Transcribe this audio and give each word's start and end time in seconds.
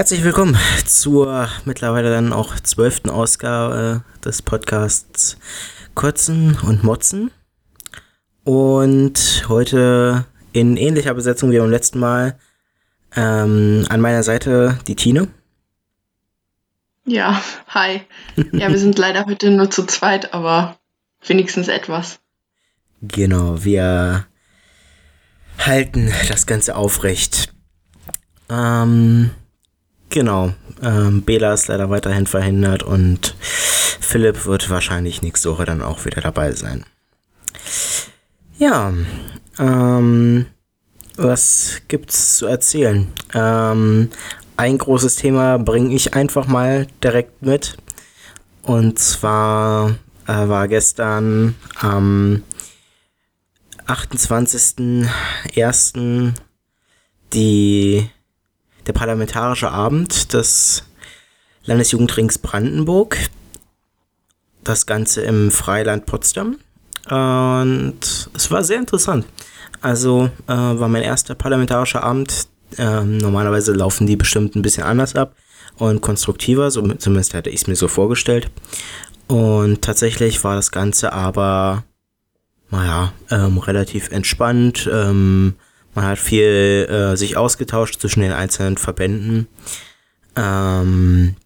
Herzlich 0.00 0.24
willkommen 0.24 0.56
zur 0.86 1.46
mittlerweile 1.66 2.08
dann 2.08 2.32
auch 2.32 2.58
zwölften 2.58 3.10
Ausgabe 3.10 4.02
des 4.24 4.40
Podcasts 4.40 5.36
Kotzen 5.94 6.56
und 6.62 6.82
Motzen. 6.82 7.30
Und 8.42 9.44
heute 9.48 10.24
in 10.54 10.78
ähnlicher 10.78 11.12
Besetzung 11.12 11.50
wie 11.50 11.58
beim 11.58 11.68
letzten 11.68 11.98
Mal 11.98 12.38
ähm, 13.14 13.84
an 13.90 14.00
meiner 14.00 14.22
Seite 14.22 14.78
die 14.86 14.96
Tine. 14.96 15.28
Ja, 17.04 17.42
hi. 17.68 18.00
Ja, 18.52 18.70
wir 18.70 18.78
sind 18.78 18.96
leider 18.96 19.26
heute 19.26 19.50
nur 19.50 19.70
zu 19.70 19.84
zweit, 19.84 20.32
aber 20.32 20.78
wenigstens 21.26 21.68
etwas. 21.68 22.20
Genau, 23.02 23.62
wir 23.62 24.24
halten 25.58 26.10
das 26.26 26.46
Ganze 26.46 26.74
aufrecht. 26.74 27.52
Ähm, 28.48 29.32
genau, 30.10 30.52
ähm, 30.82 31.22
Bela 31.22 31.54
ist 31.54 31.68
leider 31.68 31.88
weiterhin 31.90 32.26
verhindert 32.26 32.82
und 32.82 33.34
Philipp 33.40 34.44
wird 34.44 34.68
wahrscheinlich 34.68 35.22
nächste 35.22 35.50
Woche 35.50 35.64
dann 35.64 35.80
auch 35.82 36.04
wieder 36.04 36.20
dabei 36.20 36.52
sein. 36.52 36.84
Ja, 38.58 38.92
ähm, 39.58 40.46
was 41.16 41.80
gibt's 41.88 42.36
zu 42.36 42.46
erzählen? 42.46 43.10
Ähm, 43.34 44.10
ein 44.56 44.78
großes 44.78 45.16
Thema 45.16 45.58
bringe 45.58 45.92
ich 45.94 46.14
einfach 46.14 46.46
mal 46.46 46.86
direkt 47.02 47.42
mit. 47.42 47.76
Und 48.62 48.98
zwar 48.98 49.96
äh, 50.26 50.48
war 50.48 50.68
gestern 50.68 51.56
am 51.76 52.42
28.01. 53.86 56.32
die 57.32 58.10
der 58.86 58.92
parlamentarische 58.92 59.70
Abend 59.70 60.32
des 60.32 60.84
Landesjugendrings 61.64 62.38
Brandenburg. 62.38 63.18
Das 64.64 64.86
Ganze 64.86 65.22
im 65.22 65.50
Freiland 65.50 66.06
Potsdam. 66.06 66.56
Und 67.08 68.30
es 68.34 68.50
war 68.50 68.62
sehr 68.62 68.78
interessant. 68.78 69.26
Also 69.80 70.30
äh, 70.46 70.52
war 70.52 70.88
mein 70.88 71.02
erster 71.02 71.34
parlamentarischer 71.34 72.02
Abend 72.02 72.48
ähm, 72.78 73.18
normalerweise 73.18 73.72
laufen 73.72 74.06
die 74.06 74.16
bestimmt 74.16 74.54
ein 74.54 74.62
bisschen 74.62 74.84
anders 74.84 75.16
ab 75.16 75.34
und 75.76 76.00
konstruktiver, 76.00 76.70
so, 76.70 76.82
zumindest 76.94 77.34
hätte 77.34 77.50
ich 77.50 77.62
es 77.62 77.66
mir 77.66 77.76
so 77.76 77.88
vorgestellt. 77.88 78.50
Und 79.26 79.82
tatsächlich 79.82 80.42
war 80.44 80.56
das 80.56 80.70
Ganze 80.70 81.12
aber, 81.12 81.84
naja, 82.70 83.12
ähm, 83.30 83.58
relativ 83.58 84.10
entspannt. 84.10 84.88
Ähm, 84.92 85.54
man 85.94 86.04
hat 86.04 86.18
viel 86.18 86.86
äh, 86.90 87.16
sich 87.16 87.36
ausgetauscht 87.36 88.00
zwischen 88.00 88.20
den 88.20 88.32
einzelnen 88.32 88.76
Verbänden. 88.76 89.48
Ähm, 90.36 91.36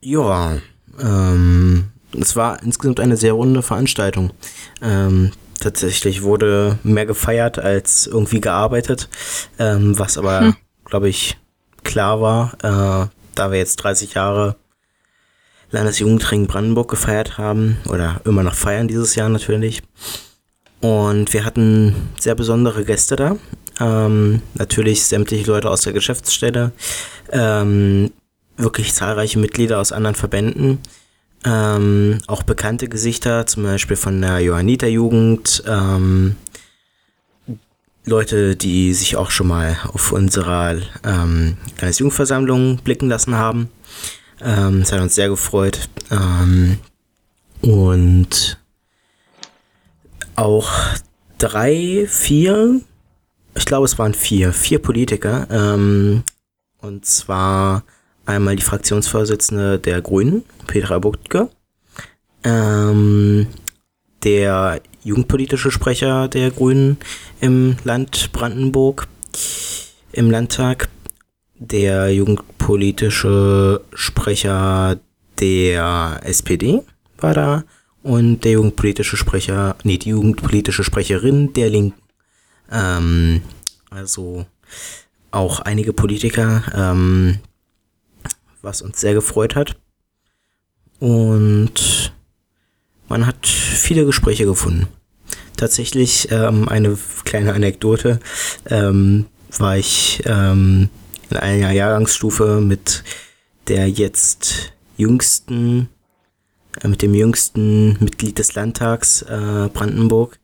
ja, 0.00 0.58
ähm, 1.00 1.88
es 2.18 2.36
war 2.36 2.62
insgesamt 2.62 3.00
eine 3.00 3.16
sehr 3.16 3.32
runde 3.32 3.62
Veranstaltung. 3.62 4.32
Ähm, 4.80 5.32
Tatsächlich 5.62 6.22
wurde 6.22 6.80
mehr 6.82 7.06
gefeiert 7.06 7.60
als 7.60 8.08
irgendwie 8.08 8.40
gearbeitet, 8.40 9.08
ähm, 9.60 9.96
was 9.96 10.18
aber, 10.18 10.40
hm. 10.40 10.56
glaube 10.84 11.08
ich, 11.08 11.38
klar 11.84 12.20
war, 12.20 12.54
äh, 12.64 13.06
da 13.36 13.52
wir 13.52 13.58
jetzt 13.58 13.76
30 13.76 14.14
Jahre 14.14 14.56
Landesjugendring 15.70 16.48
Brandenburg 16.48 16.90
gefeiert 16.90 17.38
haben 17.38 17.78
oder 17.88 18.20
immer 18.24 18.42
noch 18.42 18.56
feiern 18.56 18.88
dieses 18.88 19.14
Jahr 19.14 19.28
natürlich. 19.28 19.84
Und 20.82 21.32
wir 21.32 21.46
hatten 21.46 21.94
sehr 22.20 22.34
besondere 22.34 22.84
Gäste 22.84 23.16
da. 23.16 23.36
Ähm, 23.80 24.42
natürlich 24.54 25.04
sämtliche 25.04 25.50
Leute 25.50 25.70
aus 25.70 25.80
der 25.80 25.94
Geschäftsstelle, 25.94 26.72
ähm, 27.30 28.10
wirklich 28.58 28.92
zahlreiche 28.92 29.38
Mitglieder 29.38 29.80
aus 29.80 29.92
anderen 29.92 30.14
Verbänden 30.14 30.80
ähm, 31.44 32.18
auch 32.26 32.42
bekannte 32.42 32.88
Gesichter, 32.88 33.46
zum 33.46 33.64
Beispiel 33.64 33.96
von 33.96 34.20
der 34.20 34.40
Johanniter-Jugend. 34.40 35.64
Ähm, 35.66 36.36
Leute, 38.04 38.56
die 38.56 38.94
sich 38.94 39.16
auch 39.16 39.30
schon 39.30 39.48
mal 39.48 39.76
auf 39.92 40.12
unserer 40.12 40.76
ähm, 41.04 41.56
Landesjugendversammlung 41.80 42.78
blicken 42.78 43.08
lassen 43.08 43.36
haben. 43.36 43.68
Ähm, 44.40 44.80
das 44.80 44.92
hat 44.92 45.00
uns 45.00 45.14
sehr 45.14 45.28
gefreut. 45.28 45.88
Ähm, 46.10 46.78
und 47.60 48.58
auch 50.36 50.70
drei, 51.38 52.06
vier, 52.08 52.80
ich 53.54 53.64
glaube 53.64 53.86
es 53.86 53.98
waren 53.98 54.14
vier, 54.14 54.52
vier 54.52 54.78
Politiker. 54.80 55.46
Ähm, 55.50 56.22
und 56.80 57.04
zwar 57.06 57.84
einmal 58.26 58.56
die 58.56 58.62
Fraktionsvorsitzende 58.62 59.78
der 59.78 60.00
Grünen, 60.00 60.44
Petra 60.66 60.98
Butke, 60.98 61.48
ähm, 62.44 63.46
der 64.22 64.80
jugendpolitische 65.04 65.70
Sprecher 65.70 66.28
der 66.28 66.50
Grünen 66.50 66.98
im 67.40 67.76
Land 67.84 68.30
Brandenburg, 68.32 69.08
im 70.12 70.30
Landtag, 70.30 70.88
der 71.54 72.12
jugendpolitische 72.12 73.80
Sprecher 73.94 74.98
der 75.40 76.20
SPD 76.24 76.82
war 77.18 77.34
da 77.34 77.64
und 78.02 78.40
der 78.40 78.52
jugendpolitische 78.52 79.16
Sprecher, 79.16 79.76
nee, 79.84 79.98
die 79.98 80.10
jugendpolitische 80.10 80.84
Sprecherin 80.84 81.52
der 81.52 81.70
Linken. 81.70 82.00
Ähm, 82.70 83.42
also 83.90 84.46
auch 85.30 85.60
einige 85.60 85.92
Politiker, 85.92 86.62
ähm, 86.74 87.38
was 88.60 88.82
uns 88.82 89.00
sehr 89.00 89.14
gefreut 89.14 89.56
hat. 89.56 89.76
Und 90.98 92.12
man 93.08 93.26
hat 93.26 93.46
viele 93.46 94.04
Gespräche 94.04 94.44
gefunden. 94.44 94.88
Tatsächlich 95.56 96.28
ähm, 96.30 96.68
eine 96.68 96.96
kleine 97.24 97.52
Anekdote. 97.52 98.20
Ähm, 98.66 99.26
war 99.58 99.76
ich 99.76 100.22
ähm, 100.26 100.88
in 101.30 101.36
einer 101.36 101.72
Jahrgangsstufe 101.72 102.60
mit 102.60 103.04
der 103.68 103.88
jetzt 103.88 104.72
jüngsten, 104.96 105.88
mit 106.82 107.02
dem 107.02 107.14
jüngsten 107.14 107.96
Mitglied 108.02 108.38
des 108.38 108.54
Landtags 108.54 109.22
äh, 109.22 109.68
Brandenburg, 109.72 110.38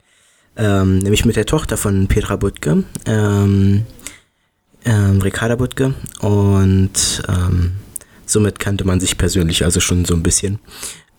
ähm, 0.56 0.98
nämlich 0.98 1.24
mit 1.24 1.36
der 1.36 1.46
Tochter 1.46 1.76
von 1.76 2.06
Petra 2.08 2.36
Butke, 2.36 2.84
ähm, 3.06 3.86
ähm, 4.84 5.20
Ricarda 5.22 5.56
Butke 5.56 5.94
und 6.20 7.22
ähm, 7.28 7.72
Somit 8.28 8.58
kannte 8.58 8.84
man 8.84 9.00
sich 9.00 9.16
persönlich 9.16 9.64
also 9.64 9.80
schon 9.80 10.04
so 10.04 10.12
ein 10.14 10.22
bisschen. 10.22 10.58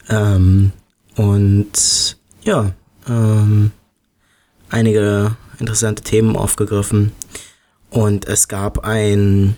Ähm, 0.09 0.71
und 1.15 2.17
ja, 2.43 2.71
ähm, 3.07 3.71
einige 4.69 5.35
interessante 5.57 6.03
Themen 6.03 6.35
aufgegriffen. 6.35 7.11
Und 7.89 8.27
es 8.27 8.47
gab 8.47 8.85
ein, 8.85 9.55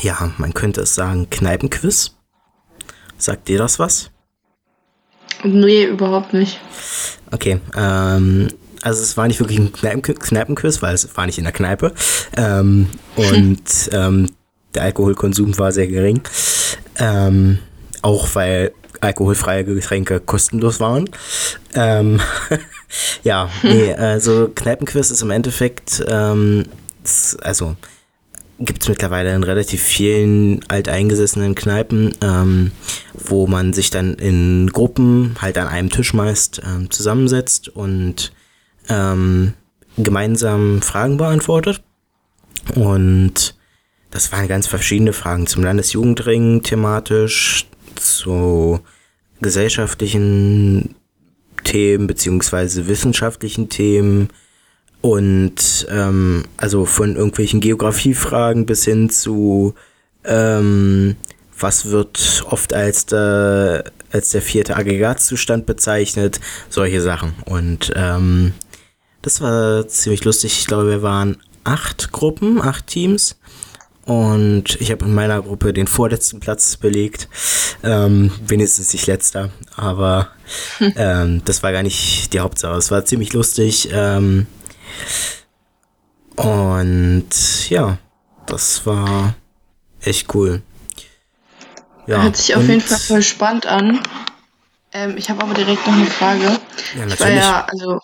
ja, 0.00 0.32
man 0.38 0.54
könnte 0.54 0.80
es 0.80 0.94
sagen, 0.94 1.28
Kneipenquiz. 1.28 2.16
Sagt 3.18 3.48
dir 3.48 3.58
das 3.58 3.78
was? 3.78 4.11
Nee, 5.44 5.84
überhaupt 5.84 6.32
nicht. 6.32 6.60
Okay, 7.30 7.60
ähm, 7.76 8.48
also 8.82 9.02
es 9.02 9.16
war 9.16 9.26
nicht 9.28 9.40
wirklich 9.40 9.58
ein 9.58 9.72
Kneipen 9.72 10.02
Kneipenquiz, 10.02 10.82
weil 10.82 10.94
es 10.94 11.16
war 11.16 11.26
nicht 11.26 11.38
in 11.38 11.44
der 11.44 11.52
Kneipe. 11.52 11.92
Ähm, 12.36 12.88
und 13.16 13.90
ähm, 13.92 14.30
der 14.74 14.82
Alkoholkonsum 14.82 15.56
war 15.58 15.72
sehr 15.72 15.86
gering. 15.86 16.20
Ähm, 16.98 17.58
auch 18.02 18.34
weil 18.34 18.72
alkoholfreie 19.00 19.64
Getränke 19.64 20.20
kostenlos 20.20 20.80
waren. 20.80 21.08
Ähm, 21.74 22.20
ja, 23.24 23.50
nee, 23.62 23.92
also 23.94 24.50
Kneipenquiz 24.54 25.10
ist 25.10 25.22
im 25.22 25.30
Endeffekt, 25.30 26.04
ähm, 26.08 26.64
also 27.42 27.76
gibt 28.64 28.82
es 28.82 28.88
mittlerweile 28.88 29.34
in 29.34 29.44
relativ 29.44 29.82
vielen 29.82 30.60
alteingesessenen 30.68 31.54
Kneipen, 31.54 32.12
ähm, 32.20 32.72
wo 33.14 33.46
man 33.46 33.72
sich 33.72 33.90
dann 33.90 34.14
in 34.14 34.68
Gruppen 34.72 35.36
halt 35.40 35.58
an 35.58 35.68
einem 35.68 35.90
Tisch 35.90 36.14
meist 36.14 36.62
ähm, 36.64 36.90
zusammensetzt 36.90 37.68
und 37.68 38.32
ähm, 38.88 39.54
gemeinsam 39.96 40.82
Fragen 40.82 41.16
beantwortet. 41.16 41.82
Und 42.74 43.54
das 44.10 44.30
waren 44.32 44.48
ganz 44.48 44.66
verschiedene 44.66 45.12
Fragen 45.12 45.46
zum 45.46 45.64
Landesjugendring 45.64 46.62
thematisch, 46.62 47.66
zu 47.96 48.80
gesellschaftlichen 49.40 50.94
Themen 51.64 52.06
beziehungsweise 52.06 52.86
wissenschaftlichen 52.86 53.68
Themen 53.68 54.28
und 55.02 55.86
ähm, 55.90 56.44
also 56.56 56.86
von 56.86 57.16
irgendwelchen 57.16 57.60
Geografiefragen 57.60 58.64
bis 58.66 58.84
hin 58.84 59.10
zu 59.10 59.74
ähm, 60.24 61.16
was 61.58 61.86
wird 61.86 62.44
oft 62.48 62.72
als 62.72 63.06
der, 63.06 63.84
als 64.10 64.30
der 64.30 64.42
vierte 64.42 64.76
Aggregatzustand 64.76 65.66
bezeichnet, 65.66 66.40
solche 66.68 67.00
Sachen. 67.00 67.34
Und 67.44 67.92
ähm, 67.94 68.52
das 69.22 69.40
war 69.40 69.86
ziemlich 69.88 70.24
lustig. 70.24 70.58
Ich 70.58 70.66
glaube, 70.66 70.88
wir 70.88 71.02
waren 71.02 71.38
acht 71.64 72.12
Gruppen, 72.12 72.60
acht 72.60 72.86
Teams 72.86 73.36
und 74.04 74.80
ich 74.80 74.90
habe 74.90 75.04
in 75.04 75.14
meiner 75.14 75.42
Gruppe 75.42 75.72
den 75.72 75.86
vorletzten 75.86 76.40
Platz 76.40 76.76
belegt. 76.76 77.28
Ähm, 77.84 78.32
wenigstens 78.46 78.92
nicht 78.92 79.06
letzter, 79.06 79.50
aber 79.76 80.28
ähm, 80.96 81.42
das 81.44 81.62
war 81.62 81.72
gar 81.72 81.82
nicht 81.82 82.32
die 82.32 82.40
Hauptsache. 82.40 82.76
Es 82.76 82.90
war 82.90 83.04
ziemlich 83.04 83.32
lustig. 83.32 83.88
Ähm, 83.92 84.46
und 86.36 87.24
ja, 87.68 87.98
das 88.46 88.86
war 88.86 89.34
echt 90.00 90.34
cool. 90.34 90.62
Ja, 92.06 92.22
Hört 92.22 92.36
sich 92.36 92.56
auf 92.56 92.66
jeden 92.66 92.80
Fall 92.80 92.98
voll 92.98 93.22
spannend 93.22 93.66
an. 93.66 94.00
Ähm, 94.92 95.14
ich 95.16 95.30
habe 95.30 95.42
aber 95.42 95.54
direkt 95.54 95.86
noch 95.86 95.94
eine 95.94 96.06
Frage. 96.06 96.42
Ja, 96.96 97.06
natürlich. 97.06 97.12
Ich 97.14 97.20
war 97.20 97.30
ja, 97.30 97.66
also, 97.68 98.00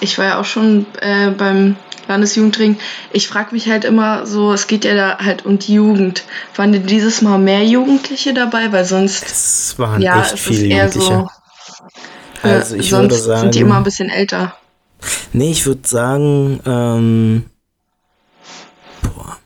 ich 0.00 0.18
war 0.18 0.24
ja 0.26 0.40
auch 0.40 0.44
schon 0.44 0.86
äh, 1.00 1.30
beim 1.30 1.76
Landesjugendring. 2.06 2.78
Ich 3.12 3.28
frage 3.28 3.52
mich 3.52 3.68
halt 3.68 3.84
immer 3.84 4.26
so, 4.26 4.52
es 4.52 4.66
geht 4.66 4.84
ja 4.84 4.94
da 4.94 5.18
halt 5.18 5.46
um 5.46 5.58
die 5.58 5.74
Jugend. 5.74 6.24
Waren 6.56 6.72
denn 6.72 6.86
dieses 6.86 7.22
Mal 7.22 7.38
mehr 7.38 7.64
Jugendliche 7.64 8.34
dabei? 8.34 8.70
Weil 8.72 8.84
sonst. 8.84 9.24
Es 9.24 9.78
waren 9.78 10.02
ja, 10.02 10.20
echt 10.20 10.38
viele 10.38 10.66
Jugendliche. 10.66 11.06
So, 11.06 11.28
also 12.42 12.76
ich 12.76 12.90
sonst 12.90 13.10
würde 13.10 13.16
sagen, 13.16 13.40
sind 13.40 13.54
die 13.54 13.60
immer 13.60 13.76
ein 13.76 13.84
bisschen 13.84 14.10
älter. 14.10 14.54
Nee, 15.32 15.50
ich 15.50 15.66
würde 15.66 15.86
sagen, 15.86 16.60
ähm, 16.66 17.44
boah, 19.02 19.38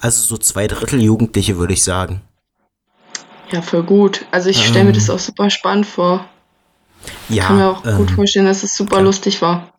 also 0.00 0.22
so 0.22 0.36
zwei 0.36 0.66
Drittel 0.66 1.02
Jugendliche 1.02 1.56
würde 1.58 1.72
ich 1.72 1.82
sagen. 1.82 2.22
Ja, 3.50 3.62
voll 3.62 3.82
gut. 3.82 4.24
Also 4.30 4.48
ich 4.48 4.64
stelle 4.64 4.80
ähm, 4.80 4.86
mir 4.88 4.92
das 4.92 5.10
auch 5.10 5.18
super 5.18 5.50
spannend 5.50 5.86
vor. 5.86 6.24
Ja. 7.28 7.34
Ich 7.34 7.40
kann 7.40 7.56
mir 7.58 7.68
auch 7.68 7.84
ähm, 7.84 7.96
gut 7.98 8.10
vorstellen, 8.10 8.46
dass 8.46 8.62
es 8.62 8.76
super 8.76 8.96
ja. 8.96 9.02
lustig 9.02 9.42
war. 9.42 9.72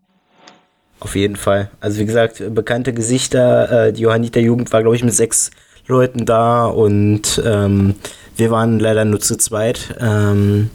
Auf 1.00 1.16
jeden 1.16 1.36
Fall. 1.36 1.69
Also 1.80 2.00
wie 2.00 2.06
gesagt, 2.06 2.42
bekannte 2.54 2.94
Gesichter. 2.94 3.88
Äh, 3.88 3.94
die 3.94 4.01
Johanniter 4.01 4.39
Jugend 4.39 4.72
war, 4.72 4.81
glaube 4.81 4.95
ich, 4.95 5.04
mit 5.04 5.13
sechs 5.13 5.51
Leuten 5.88 6.25
da 6.25 6.66
und 6.66 7.42
ähm, 7.45 7.95
wir 8.38 8.51
waren 8.51 8.80
leider 8.80 9.06
nur 9.06 9.19
zu 9.19 9.38
zweit. 9.38 9.95
Ähm, 10.00 10.72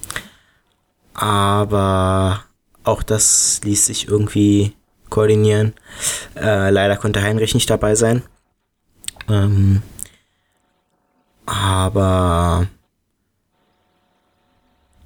aber 1.15 2.45
auch 2.85 3.03
das 3.03 3.61
ließ 3.65 3.87
sich 3.87 4.09
irgendwie 4.09 4.75
koordinieren. 5.09 5.75
Äh, 6.37 6.71
leider 6.71 6.97
konnte 6.97 7.23
Heinrich 7.23 7.55
nicht 7.55 7.69
dabei 7.69 7.95
sein. 7.95 8.23
Ähm, 9.29 9.83
aber 11.47 12.67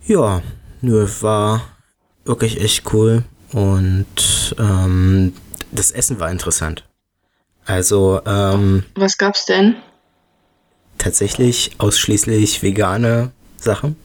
ja, 0.06 0.42
nö, 0.82 1.08
war 1.20 1.62
wirklich 2.24 2.60
echt 2.60 2.92
cool. 2.92 3.24
Und 3.52 4.54
ähm, 4.58 5.32
das 5.72 5.90
Essen 5.90 6.20
war 6.20 6.30
interessant. 6.30 6.84
Also, 7.64 8.20
ähm, 8.26 8.84
Was 8.94 9.16
gab's 9.16 9.46
denn? 9.46 9.76
Tatsächlich 10.98 11.72
ausschließlich 11.78 12.62
vegane 12.62 13.32
Sachen. 13.56 13.96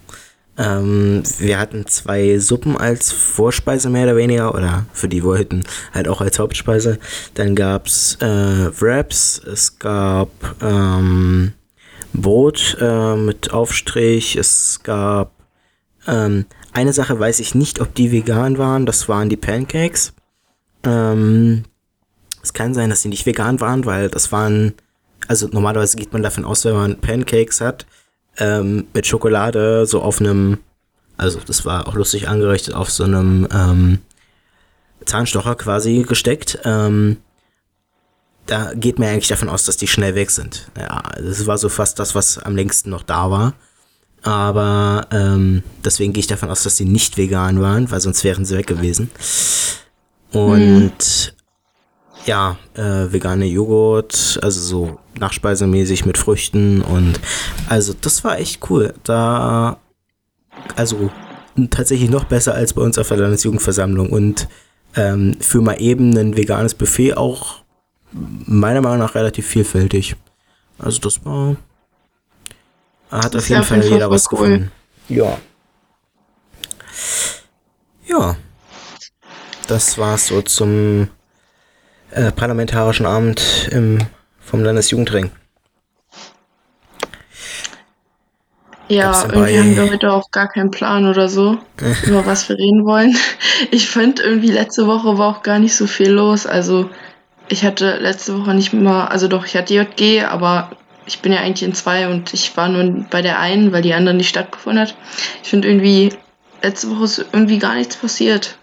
Ähm, 0.59 1.23
wir 1.37 1.57
hatten 1.57 1.87
zwei 1.87 2.37
Suppen 2.37 2.75
als 2.75 3.13
Vorspeise 3.13 3.89
mehr 3.89 4.03
oder 4.03 4.17
weniger 4.17 4.53
oder 4.53 4.85
für 4.91 5.07
die 5.07 5.23
wollten 5.23 5.63
halt 5.93 6.09
auch 6.09 6.19
als 6.19 6.37
Hauptspeise. 6.37 6.99
Dann 7.35 7.55
gab's 7.55 8.17
äh, 8.19 8.25
Wraps, 8.81 9.39
es 9.39 9.79
gab 9.79 10.29
ähm, 10.61 11.53
Brot 12.13 12.77
äh, 12.81 13.15
mit 13.15 13.53
Aufstrich, 13.53 14.35
es 14.35 14.81
gab 14.83 15.31
ähm, 16.07 16.45
eine 16.73 16.91
Sache 16.91 17.17
weiß 17.17 17.39
ich 17.39 17.55
nicht, 17.55 17.79
ob 17.79 17.95
die 17.95 18.11
vegan 18.11 18.57
waren. 18.57 18.85
Das 18.85 19.07
waren 19.07 19.29
die 19.29 19.37
Pancakes. 19.37 20.13
Ähm, 20.83 21.63
es 22.41 22.53
kann 22.53 22.73
sein, 22.73 22.89
dass 22.89 23.01
die 23.01 23.09
nicht 23.09 23.25
vegan 23.25 23.61
waren, 23.61 23.85
weil 23.85 24.09
das 24.09 24.31
waren, 24.33 24.73
also 25.27 25.47
normalerweise 25.51 25.97
geht 25.97 26.11
man 26.11 26.23
davon 26.23 26.43
aus, 26.45 26.65
wenn 26.65 26.73
man 26.75 26.99
Pancakes 26.99 27.61
hat, 27.61 27.85
ähm, 28.39 28.87
mit 28.93 29.05
Schokolade 29.05 29.85
so 29.85 30.01
auf 30.01 30.19
einem, 30.19 30.59
also 31.17 31.39
das 31.45 31.65
war 31.65 31.87
auch 31.87 31.95
lustig 31.95 32.27
angerichtet, 32.27 32.73
auf 32.73 32.89
so 32.89 33.03
einem 33.03 33.47
ähm, 33.53 33.99
Zahnstocher 35.05 35.55
quasi 35.55 36.05
gesteckt. 36.07 36.59
Ähm, 36.63 37.17
da 38.45 38.73
geht 38.73 38.97
man 38.97 39.09
eigentlich 39.09 39.27
davon 39.27 39.49
aus, 39.49 39.65
dass 39.65 39.77
die 39.77 39.87
schnell 39.87 40.15
weg 40.15 40.31
sind. 40.31 40.69
Ja, 40.77 41.03
das 41.17 41.45
war 41.45 41.57
so 41.57 41.69
fast 41.69 41.99
das, 41.99 42.15
was 42.15 42.39
am 42.39 42.55
längsten 42.55 42.89
noch 42.89 43.03
da 43.03 43.29
war. 43.29 43.53
Aber 44.23 45.07
ähm, 45.11 45.63
deswegen 45.85 46.13
gehe 46.13 46.21
ich 46.21 46.27
davon 46.27 46.49
aus, 46.49 46.63
dass 46.63 46.75
sie 46.75 46.85
nicht 46.85 47.17
vegan 47.17 47.61
waren, 47.61 47.89
weil 47.91 48.01
sonst 48.01 48.23
wären 48.23 48.45
sie 48.45 48.57
weg 48.57 48.67
gewesen. 48.67 49.11
Und 50.31 50.57
mhm. 50.57 51.38
Ja, 52.29 52.57
äh, 52.75 53.11
vegane 53.11 53.45
Joghurt, 53.47 54.39
also 54.43 54.61
so 54.61 54.99
nachspeisemäßig 55.19 56.05
mit 56.05 56.15
Früchten 56.15 56.83
und 56.83 57.19
also 57.67 57.95
das 57.99 58.23
war 58.23 58.37
echt 58.37 58.69
cool. 58.69 58.93
Da 59.03 59.79
also 60.75 61.09
tatsächlich 61.71 62.11
noch 62.11 62.25
besser 62.25 62.53
als 62.53 62.75
bei 62.75 62.83
uns 62.83 62.99
auf 62.99 63.07
der 63.07 63.17
Landesjugendversammlung 63.17 64.11
und 64.11 64.47
ähm, 64.95 65.37
für 65.39 65.61
mal 65.61 65.81
eben 65.81 66.15
ein 66.15 66.37
veganes 66.37 66.75
Buffet 66.75 67.15
auch 67.15 67.63
meiner 68.11 68.81
Meinung 68.81 68.99
nach 68.99 69.15
relativ 69.15 69.47
vielfältig. 69.47 70.15
Also 70.77 70.99
das 70.99 71.25
war 71.25 71.55
hat 73.09 73.35
auf 73.35 73.49
jeden 73.49 73.63
Fall 73.63 73.83
jeder 73.83 74.11
was 74.11 74.31
cool. 74.31 74.37
gefunden. 74.37 74.71
Ja. 75.07 75.39
Ja. 78.05 78.35
Das 79.67 79.97
war's 79.97 80.27
so 80.27 80.43
zum 80.43 81.07
äh, 82.11 82.31
parlamentarischen 82.31 83.05
Abend 83.05 83.69
im, 83.71 83.99
vom 84.39 84.63
Landesjugendring. 84.63 85.31
Ja, 88.87 89.23
irgendwie 89.31 89.59
haben 89.59 89.75
wir 89.75 89.91
heute 89.91 90.11
auch 90.11 90.31
gar 90.31 90.47
keinen 90.47 90.71
Plan 90.71 91.07
oder 91.07 91.29
so, 91.29 91.59
über 92.07 92.25
was 92.25 92.49
wir 92.49 92.57
reden 92.57 92.85
wollen. 92.85 93.15
Ich 93.71 93.89
fand 93.89 94.21
irgendwie 94.21 94.51
letzte 94.51 94.87
Woche 94.87 95.17
war 95.17 95.27
auch 95.27 95.43
gar 95.43 95.59
nicht 95.59 95.75
so 95.75 95.85
viel 95.85 96.11
los. 96.11 96.45
Also 96.45 96.89
ich 97.49 97.65
hatte 97.65 97.97
letzte 97.97 98.39
Woche 98.39 98.53
nicht 98.53 98.71
mal, 98.71 99.07
also 99.07 99.27
doch, 99.27 99.45
ich 99.45 99.57
hatte 99.57 99.73
JG, 99.73 100.23
aber 100.23 100.69
ich 101.05 101.19
bin 101.19 101.33
ja 101.33 101.39
eigentlich 101.39 101.67
in 101.67 101.75
zwei 101.75 102.07
und 102.07 102.33
ich 102.33 102.55
war 102.55 102.69
nur 102.69 103.05
bei 103.09 103.21
der 103.21 103.39
einen, 103.39 103.73
weil 103.73 103.81
die 103.81 103.93
andere 103.93 104.15
nicht 104.15 104.29
stattgefunden 104.29 104.81
hat. 104.81 104.95
Ich 105.43 105.49
finde 105.49 105.67
irgendwie, 105.67 106.13
letzte 106.61 106.89
Woche 106.89 107.03
ist 107.03 107.25
irgendwie 107.33 107.59
gar 107.59 107.75
nichts 107.75 107.97
passiert. 107.97 108.57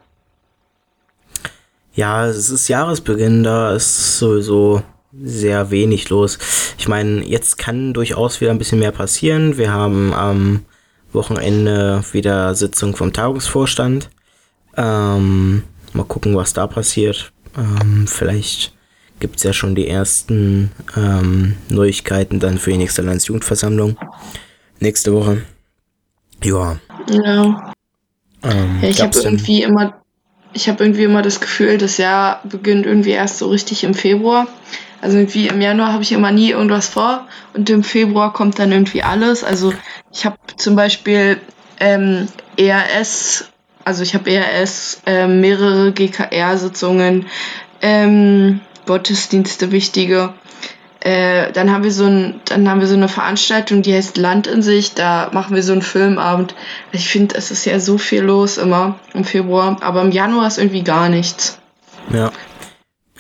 Ja, 1.96 2.26
es 2.26 2.50
ist 2.50 2.69
Jahresbeginn, 2.69 3.43
da 3.43 3.75
ist 3.75 4.19
sowieso 4.19 4.82
sehr 5.19 5.70
wenig 5.70 6.10
los. 6.10 6.38
Ich 6.76 6.88
meine, 6.88 7.25
jetzt 7.25 7.56
kann 7.56 7.94
durchaus 7.94 8.43
wieder 8.43 8.50
ein 8.50 8.58
bisschen 8.58 8.81
mehr 8.81 8.93
passieren. 8.93 9.56
Wir 9.56 9.73
haben 9.73 10.12
am 10.12 10.66
Wochenende 11.14 12.04
wieder 12.12 12.54
Sitzung 12.54 12.94
vom 12.94 13.14
Tagungsvorstand. 13.14 14.11
Ähm, 14.76 15.62
mal 15.94 16.04
gucken, 16.04 16.37
was 16.37 16.52
da 16.52 16.66
passiert. 16.66 17.32
Ähm, 17.56 18.06
vielleicht 18.06 18.75
gibt 19.18 19.38
es 19.38 19.44
ja 19.44 19.54
schon 19.54 19.75
die 19.75 19.88
ersten 19.88 20.73
ähm, 20.99 21.56
Neuigkeiten 21.71 22.40
dann 22.40 22.59
für 22.59 22.73
die 22.73 22.76
nächste 22.76 23.00
Landesjugendversammlung. 23.00 23.97
Nächste 24.80 25.14
Woche. 25.14 25.44
Ja. 26.44 26.76
Ja. 27.09 27.73
Ähm, 28.42 28.80
ja 28.82 28.88
ich 28.90 29.00
habe 29.00 29.18
irgendwie 29.18 29.62
immer, 29.62 29.94
ich 30.53 30.69
habe 30.69 30.85
irgendwie 30.85 31.05
immer 31.05 31.23
das 31.23 31.41
Gefühl, 31.41 31.79
das 31.79 31.99
Jahr 31.99 32.41
beginnt 32.45 32.87
irgendwie 32.87 33.11
erst 33.11 33.38
so 33.38 33.49
richtig 33.49 33.85
im 33.85 33.95
Februar. 33.95 34.47
Also 35.00 35.19
irgendwie 35.19 35.49
im 35.49 35.61
Januar 35.61 35.93
habe 35.93 36.03
ich 36.03 36.12
immer 36.12 36.33
nie 36.33 36.50
irgendwas 36.50 36.88
vor 36.88 37.26
und 37.55 37.69
im 37.69 37.85
Februar 37.85 38.33
kommt 38.33 38.59
dann 38.59 38.73
irgendwie 38.73 39.03
alles. 39.03 39.45
Also 39.45 39.73
ich 40.12 40.25
habe 40.25 40.37
zum 40.57 40.75
Beispiel 40.75 41.38
ähm, 41.79 42.29
ERS, 42.57 43.50
also 43.85 44.03
ich 44.03 44.15
habe 44.15 44.31
ERS 44.31 45.03
äh, 45.07 45.26
mehrere 45.26 45.93
GKR-Sitzungen, 45.93 47.26
ähm, 47.83 48.61
Gottesdienste 48.87 49.73
wichtige. 49.73 50.33
Äh, 51.06 51.52
dann 51.52 51.70
haben 51.70 51.84
wir 51.84 51.92
so 51.92 52.06
ein, 52.06 52.40
dann 52.46 52.68
haben 52.68 52.80
wir 52.80 52.88
so 52.88 52.96
eine 52.96 53.08
Veranstaltung, 53.08 53.82
die 53.82 53.94
heißt 53.94 54.16
Land 54.16 54.48
in 54.48 54.60
sich. 54.60 54.94
Da 54.94 55.30
machen 55.32 55.54
wir 55.54 55.62
so 55.62 55.70
einen 55.70 55.82
Filmabend. 55.82 56.56
Ich 56.90 57.08
finde, 57.08 57.36
es 57.36 57.52
ist 57.52 57.64
ja 57.64 57.78
so 57.78 57.96
viel 57.96 58.22
los 58.22 58.58
immer 58.58 58.98
im 59.14 59.22
Februar, 59.22 59.76
aber 59.82 60.02
im 60.02 60.10
Januar 60.10 60.48
ist 60.48 60.58
irgendwie 60.58 60.82
gar 60.82 61.08
nichts. 61.08 61.60
Ja. 62.12 62.32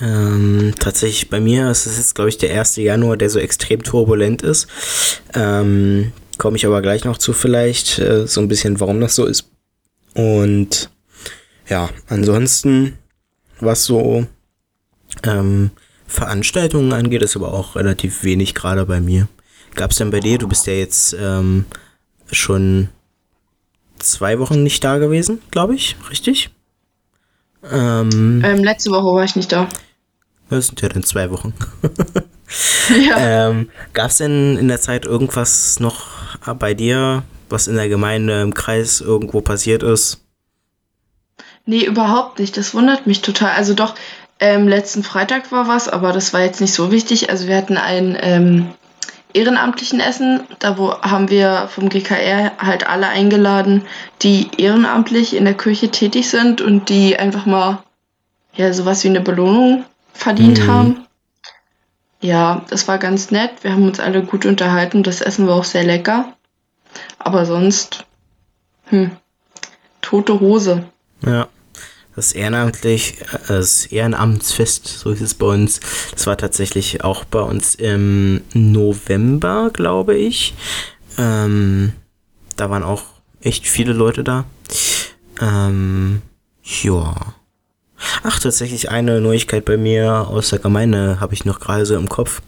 Ähm, 0.00 0.74
tatsächlich 0.80 1.30
bei 1.30 1.38
mir 1.38 1.70
ist 1.70 1.86
es 1.86 1.96
jetzt, 1.96 2.16
glaube 2.16 2.28
ich, 2.28 2.38
der 2.38 2.58
1. 2.58 2.74
Januar, 2.74 3.16
der 3.16 3.30
so 3.30 3.38
extrem 3.38 3.84
turbulent 3.84 4.42
ist. 4.42 4.66
Ähm, 5.32 6.12
Komme 6.38 6.56
ich 6.56 6.66
aber 6.66 6.82
gleich 6.82 7.04
noch 7.04 7.18
zu 7.18 7.32
vielleicht, 7.32 8.00
äh, 8.00 8.26
so 8.26 8.40
ein 8.40 8.48
bisschen, 8.48 8.80
warum 8.80 9.00
das 9.00 9.14
so 9.14 9.26
ist. 9.26 9.48
Und 10.14 10.90
ja, 11.68 11.88
ansonsten, 12.08 12.98
was 13.60 13.84
so 13.84 14.26
ähm, 15.22 15.70
Veranstaltungen 16.06 16.92
angeht, 16.92 17.22
ist 17.22 17.36
aber 17.36 17.52
auch 17.52 17.76
relativ 17.76 18.24
wenig 18.24 18.54
gerade 18.54 18.86
bei 18.86 19.00
mir. 19.00 19.28
Gab 19.74 19.90
es 19.90 19.98
denn 19.98 20.10
bei 20.10 20.20
dir? 20.20 20.38
Du 20.38 20.48
bist 20.48 20.66
ja 20.66 20.72
jetzt 20.72 21.14
ähm, 21.18 21.66
schon 22.30 22.88
zwei 23.98 24.38
Wochen 24.38 24.62
nicht 24.62 24.82
da 24.84 24.98
gewesen, 24.98 25.40
glaube 25.50 25.74
ich, 25.74 25.96
richtig? 26.10 26.50
Ähm, 27.70 28.42
ähm, 28.44 28.64
letzte 28.64 28.90
Woche 28.90 29.14
war 29.16 29.24
ich 29.24 29.36
nicht 29.36 29.50
da. 29.52 29.68
Das 30.48 30.68
sind 30.68 30.80
ja 30.80 30.88
dann 30.88 31.02
zwei 31.02 31.30
Wochen. 31.30 31.52
ja. 33.08 33.48
ähm, 33.48 33.70
Gab 33.92 34.10
es 34.10 34.18
denn 34.18 34.56
in 34.56 34.68
der 34.68 34.80
Zeit 34.80 35.04
irgendwas 35.04 35.80
noch 35.80 36.06
bei 36.58 36.74
dir, 36.74 37.24
was 37.48 37.66
in 37.66 37.76
der 37.76 37.88
Gemeinde, 37.88 38.42
im 38.42 38.54
Kreis 38.54 39.00
irgendwo 39.00 39.40
passiert 39.40 39.82
ist? 39.82 40.20
Nee, 41.64 41.84
überhaupt 41.84 42.38
nicht. 42.38 42.56
Das 42.56 42.74
wundert 42.74 43.08
mich 43.08 43.22
total. 43.22 43.50
Also 43.50 43.74
doch, 43.74 43.96
ähm, 44.38 44.68
letzten 44.68 45.02
Freitag 45.02 45.50
war 45.50 45.66
was, 45.66 45.88
aber 45.88 46.12
das 46.12 46.32
war 46.32 46.42
jetzt 46.42 46.60
nicht 46.60 46.74
so 46.74 46.90
wichtig. 46.90 47.30
Also 47.30 47.48
wir 47.48 47.56
hatten 47.56 47.78
ein 47.78 48.16
ähm, 48.20 48.68
ehrenamtlichen 49.32 50.00
Essen. 50.00 50.40
Da 50.58 50.76
wo 50.76 50.92
haben 51.00 51.30
wir 51.30 51.68
vom 51.68 51.88
GKR 51.88 52.52
halt 52.58 52.86
alle 52.86 53.08
eingeladen, 53.08 53.82
die 54.22 54.48
ehrenamtlich 54.58 55.34
in 55.34 55.44
der 55.44 55.54
Kirche 55.54 55.90
tätig 55.90 56.28
sind 56.28 56.60
und 56.60 56.88
die 56.88 57.18
einfach 57.18 57.46
mal 57.46 57.82
ja 58.54 58.72
sowas 58.72 59.04
wie 59.04 59.08
eine 59.08 59.20
Belohnung 59.20 59.84
verdient 60.12 60.60
mhm. 60.60 60.70
haben. 60.70 61.06
Ja, 62.20 62.62
das 62.68 62.88
war 62.88 62.98
ganz 62.98 63.30
nett. 63.30 63.52
Wir 63.62 63.72
haben 63.72 63.86
uns 63.86 64.00
alle 64.00 64.22
gut 64.22 64.46
unterhalten. 64.46 65.02
Das 65.02 65.20
Essen 65.20 65.46
war 65.46 65.56
auch 65.56 65.64
sehr 65.64 65.84
lecker. 65.84 66.32
Aber 67.18 67.44
sonst, 67.44 68.04
hm, 68.86 69.10
tote 70.00 70.40
Hose. 70.40 70.84
Ja 71.24 71.46
das 72.16 72.32
ehrenamtlich, 72.32 73.20
äh, 73.20 73.38
das 73.48 73.86
Ehrenamtsfest, 73.86 74.86
so 74.86 75.10
ist 75.10 75.20
es 75.20 75.34
bei 75.34 75.46
uns. 75.46 75.80
Das 76.12 76.26
war 76.26 76.36
tatsächlich 76.36 77.04
auch 77.04 77.24
bei 77.24 77.40
uns 77.40 77.74
im 77.74 78.40
November, 78.54 79.70
glaube 79.72 80.16
ich. 80.16 80.54
Ähm, 81.18 81.92
da 82.56 82.70
waren 82.70 82.82
auch 82.82 83.04
echt 83.42 83.68
viele 83.68 83.92
Leute 83.92 84.24
da. 84.24 84.44
Ähm, 85.40 86.22
ja. 86.62 87.14
Ach, 88.22 88.38
tatsächlich 88.40 88.90
eine 88.90 89.20
Neuigkeit 89.20 89.64
bei 89.64 89.76
mir 89.76 90.26
aus 90.28 90.50
der 90.50 90.58
Gemeinde 90.58 91.20
habe 91.20 91.34
ich 91.34 91.44
noch 91.44 91.60
gerade 91.60 91.86
so 91.86 91.96
im 91.96 92.08
Kopf. 92.08 92.42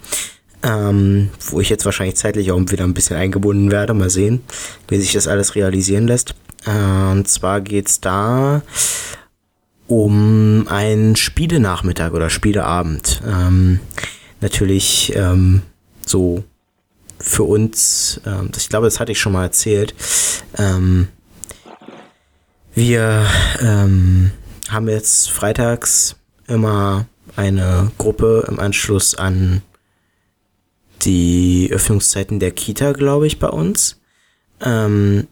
Ähm, 0.63 1.31
wo 1.51 1.61
ich 1.61 1.69
jetzt 1.69 1.85
wahrscheinlich 1.85 2.17
zeitlich 2.17 2.51
auch 2.51 2.59
wieder 2.59 2.83
ein 2.83 2.95
bisschen 2.95 3.17
eingebunden 3.17 3.71
werde. 3.71 3.95
Mal 3.95 4.11
sehen, 4.11 4.43
wie 4.89 4.97
sich 4.97 5.13
das 5.13 5.29
alles 5.29 5.55
realisieren 5.55 6.09
lässt. 6.09 6.35
Äh, 6.67 7.13
und 7.13 7.29
zwar 7.29 7.61
geht's 7.61 8.01
da 8.01 8.63
um 9.89 10.69
einen 10.69 11.17
Spielenachmittag 11.17 12.13
oder 12.13 12.31
Spieleabend. 12.31 13.21
Ähm, 13.27 13.81
natürlich 14.41 15.13
ähm, 15.17 15.63
so 16.07 16.45
für 17.19 17.43
uns, 17.43 18.21
ähm, 18.25 18.51
ich 18.57 18.69
glaube, 18.69 18.87
das 18.87 19.01
hatte 19.01 19.13
ich 19.13 19.21
schon 19.21 19.33
mal 19.33 19.45
erzählt. 19.45 19.95
Ähm, 20.57 21.09
wir 22.75 23.27
ähm, 23.61 24.31
haben 24.69 24.89
jetzt 24.89 25.31
freitags 25.31 26.17
immer 26.47 27.07
eine 27.35 27.91
Gruppe 27.99 28.47
im 28.49 28.61
Anschluss 28.61 29.15
an 29.15 29.63
die 31.03 31.71
Öffnungszeiten 31.73 32.41
der 32.41 32.51
Kita, 32.51 32.93
glaube 32.93 33.27
ich, 33.27 33.39
bei 33.39 33.49
uns. 33.49 34.01
Ähm, 34.61 35.27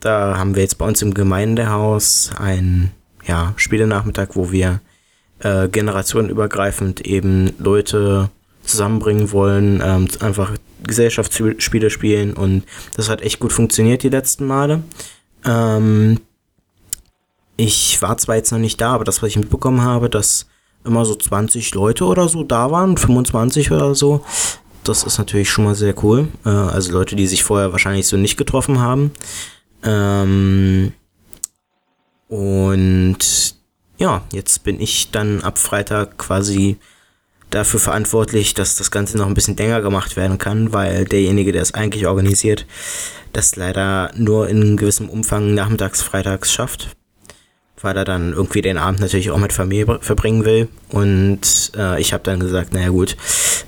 da 0.00 0.38
haben 0.38 0.54
wir 0.54 0.62
jetzt 0.62 0.78
bei 0.78 0.86
uns 0.86 1.02
im 1.02 1.14
Gemeindehaus 1.14 2.30
ein 2.38 2.92
ja, 3.26 3.52
Spielenachmittag, 3.56 4.30
wo 4.34 4.52
wir 4.52 4.80
äh, 5.40 5.68
generationenübergreifend 5.68 7.02
eben 7.06 7.52
Leute 7.58 8.30
zusammenbringen 8.62 9.32
wollen, 9.32 9.82
ähm, 9.84 10.08
einfach 10.20 10.52
Gesellschaftsspiele 10.82 11.90
spielen 11.90 12.34
und 12.34 12.64
das 12.94 13.08
hat 13.08 13.22
echt 13.22 13.38
gut 13.38 13.52
funktioniert 13.52 14.02
die 14.02 14.08
letzten 14.08 14.46
Male. 14.46 14.82
Ähm, 15.44 16.20
ich 17.56 18.00
war 18.02 18.18
zwar 18.18 18.36
jetzt 18.36 18.52
noch 18.52 18.58
nicht 18.58 18.80
da, 18.80 18.92
aber 18.92 19.04
das, 19.04 19.22
was 19.22 19.30
ich 19.30 19.38
mitbekommen 19.38 19.82
habe, 19.82 20.10
dass 20.10 20.46
immer 20.84 21.04
so 21.04 21.14
20 21.14 21.74
Leute 21.74 22.04
oder 22.04 22.28
so 22.28 22.44
da 22.44 22.70
waren, 22.70 22.96
25 22.96 23.70
oder 23.72 23.94
so, 23.94 24.24
das 24.84 25.02
ist 25.04 25.18
natürlich 25.18 25.50
schon 25.50 25.64
mal 25.64 25.74
sehr 25.74 25.94
cool. 26.04 26.28
Äh, 26.44 26.50
also 26.50 26.92
Leute, 26.92 27.16
die 27.16 27.26
sich 27.26 27.42
vorher 27.42 27.72
wahrscheinlich 27.72 28.06
so 28.06 28.16
nicht 28.16 28.36
getroffen 28.36 28.80
haben. 28.80 29.10
Ähm, 29.82 30.92
und 32.28 33.18
ja, 33.98 34.22
jetzt 34.32 34.64
bin 34.64 34.80
ich 34.80 35.10
dann 35.10 35.42
ab 35.42 35.58
Freitag 35.58 36.18
quasi 36.18 36.76
dafür 37.50 37.80
verantwortlich, 37.80 38.54
dass 38.54 38.76
das 38.76 38.90
Ganze 38.90 39.16
noch 39.16 39.26
ein 39.26 39.34
bisschen 39.34 39.56
länger 39.56 39.80
gemacht 39.80 40.16
werden 40.16 40.38
kann, 40.38 40.72
weil 40.72 41.04
derjenige, 41.04 41.52
der 41.52 41.62
es 41.62 41.74
eigentlich 41.74 42.06
organisiert, 42.06 42.66
das 43.32 43.56
leider 43.56 44.10
nur 44.16 44.48
in 44.48 44.76
gewissem 44.76 45.08
Umfang 45.08 45.54
nachmittags, 45.54 46.02
freitags 46.02 46.52
schafft 46.52 46.95
weil 47.80 47.96
er 47.96 48.04
dann 48.04 48.32
irgendwie 48.32 48.62
den 48.62 48.78
Abend 48.78 49.00
natürlich 49.00 49.30
auch 49.30 49.38
mit 49.38 49.52
Familie 49.52 49.98
verbringen 50.00 50.44
will. 50.44 50.68
Und 50.88 51.72
äh, 51.76 52.00
ich 52.00 52.12
habe 52.12 52.24
dann 52.24 52.40
gesagt, 52.40 52.72
naja 52.72 52.88
gut, 52.88 53.16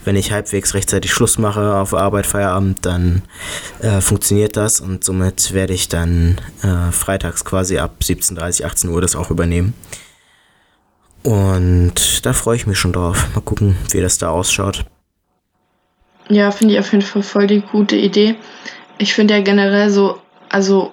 wenn 0.04 0.16
ich 0.16 0.32
halbwegs 0.32 0.74
rechtzeitig 0.74 1.12
Schluss 1.12 1.38
mache 1.38 1.74
auf 1.74 1.94
Arbeit, 1.94 2.26
Feierabend, 2.26 2.84
dann 2.86 3.22
äh, 3.80 4.00
funktioniert 4.00 4.56
das 4.56 4.80
und 4.80 5.04
somit 5.04 5.52
werde 5.52 5.74
ich 5.74 5.88
dann 5.88 6.40
äh, 6.62 6.90
freitags 6.92 7.44
quasi 7.44 7.78
ab 7.78 7.96
17.30, 8.02 8.64
18 8.64 8.90
Uhr 8.90 9.00
das 9.00 9.16
auch 9.16 9.30
übernehmen. 9.30 9.74
Und 11.22 12.24
da 12.24 12.32
freue 12.32 12.56
ich 12.56 12.66
mich 12.66 12.78
schon 12.78 12.92
drauf. 12.92 13.26
Mal 13.34 13.42
gucken, 13.42 13.76
wie 13.90 14.00
das 14.00 14.18
da 14.18 14.30
ausschaut. 14.30 14.86
Ja, 16.30 16.50
finde 16.50 16.74
ich 16.74 16.80
auf 16.80 16.92
jeden 16.92 17.04
Fall 17.04 17.22
voll 17.22 17.46
die 17.46 17.60
gute 17.60 17.96
Idee. 17.96 18.36
Ich 18.98 19.14
finde 19.14 19.34
ja 19.34 19.42
generell 19.42 19.90
so, 19.90 20.18
also 20.48 20.92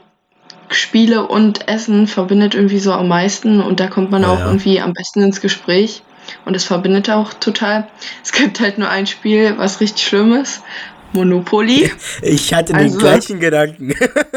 Spiele 0.69 1.27
und 1.27 1.67
Essen 1.67 2.07
verbindet 2.07 2.55
irgendwie 2.55 2.79
so 2.79 2.91
am 2.93 3.07
meisten 3.07 3.61
und 3.61 3.79
da 3.79 3.87
kommt 3.87 4.11
man 4.11 4.23
ja, 4.23 4.29
auch 4.29 4.39
ja. 4.39 4.45
irgendwie 4.47 4.79
am 4.81 4.93
besten 4.93 5.21
ins 5.21 5.41
Gespräch. 5.41 6.01
Und 6.43 6.55
es 6.55 6.63
verbindet 6.63 7.09
auch 7.09 7.33
total. 7.35 7.87
Es 8.23 8.31
gibt 8.31 8.59
halt 8.59 8.79
nur 8.79 8.89
ein 8.89 9.05
Spiel, 9.05 9.57
was 9.57 9.79
richtig 9.79 10.07
schlimm 10.07 10.33
ist. 10.33 10.63
Monopoly. 11.13 11.91
Ich 12.21 12.53
hatte 12.53 12.73
also, 12.73 12.97
den 12.97 12.97
gleichen 12.97 13.39
Gedanken. 13.39 13.93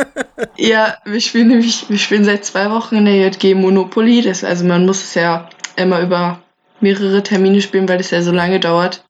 ja, 0.57 0.97
wir 1.05 1.21
spielen 1.21 1.49
nämlich, 1.49 1.87
wir 1.89 1.99
spielen 1.99 2.25
seit 2.25 2.45
zwei 2.45 2.71
Wochen 2.71 2.97
in 2.97 3.05
der 3.07 3.29
JG 3.29 3.55
Monopoly. 3.55 4.23
Das, 4.23 4.45
also 4.45 4.65
man 4.65 4.87
muss 4.87 5.03
es 5.03 5.15
ja 5.15 5.49
immer 5.77 6.01
über 6.01 6.41
mehrere 6.81 7.23
Termine 7.23 7.61
spielen, 7.61 7.89
weil 7.89 8.01
es 8.01 8.11
ja 8.11 8.23
so 8.23 8.33
lange 8.33 8.61
dauert. 8.61 9.05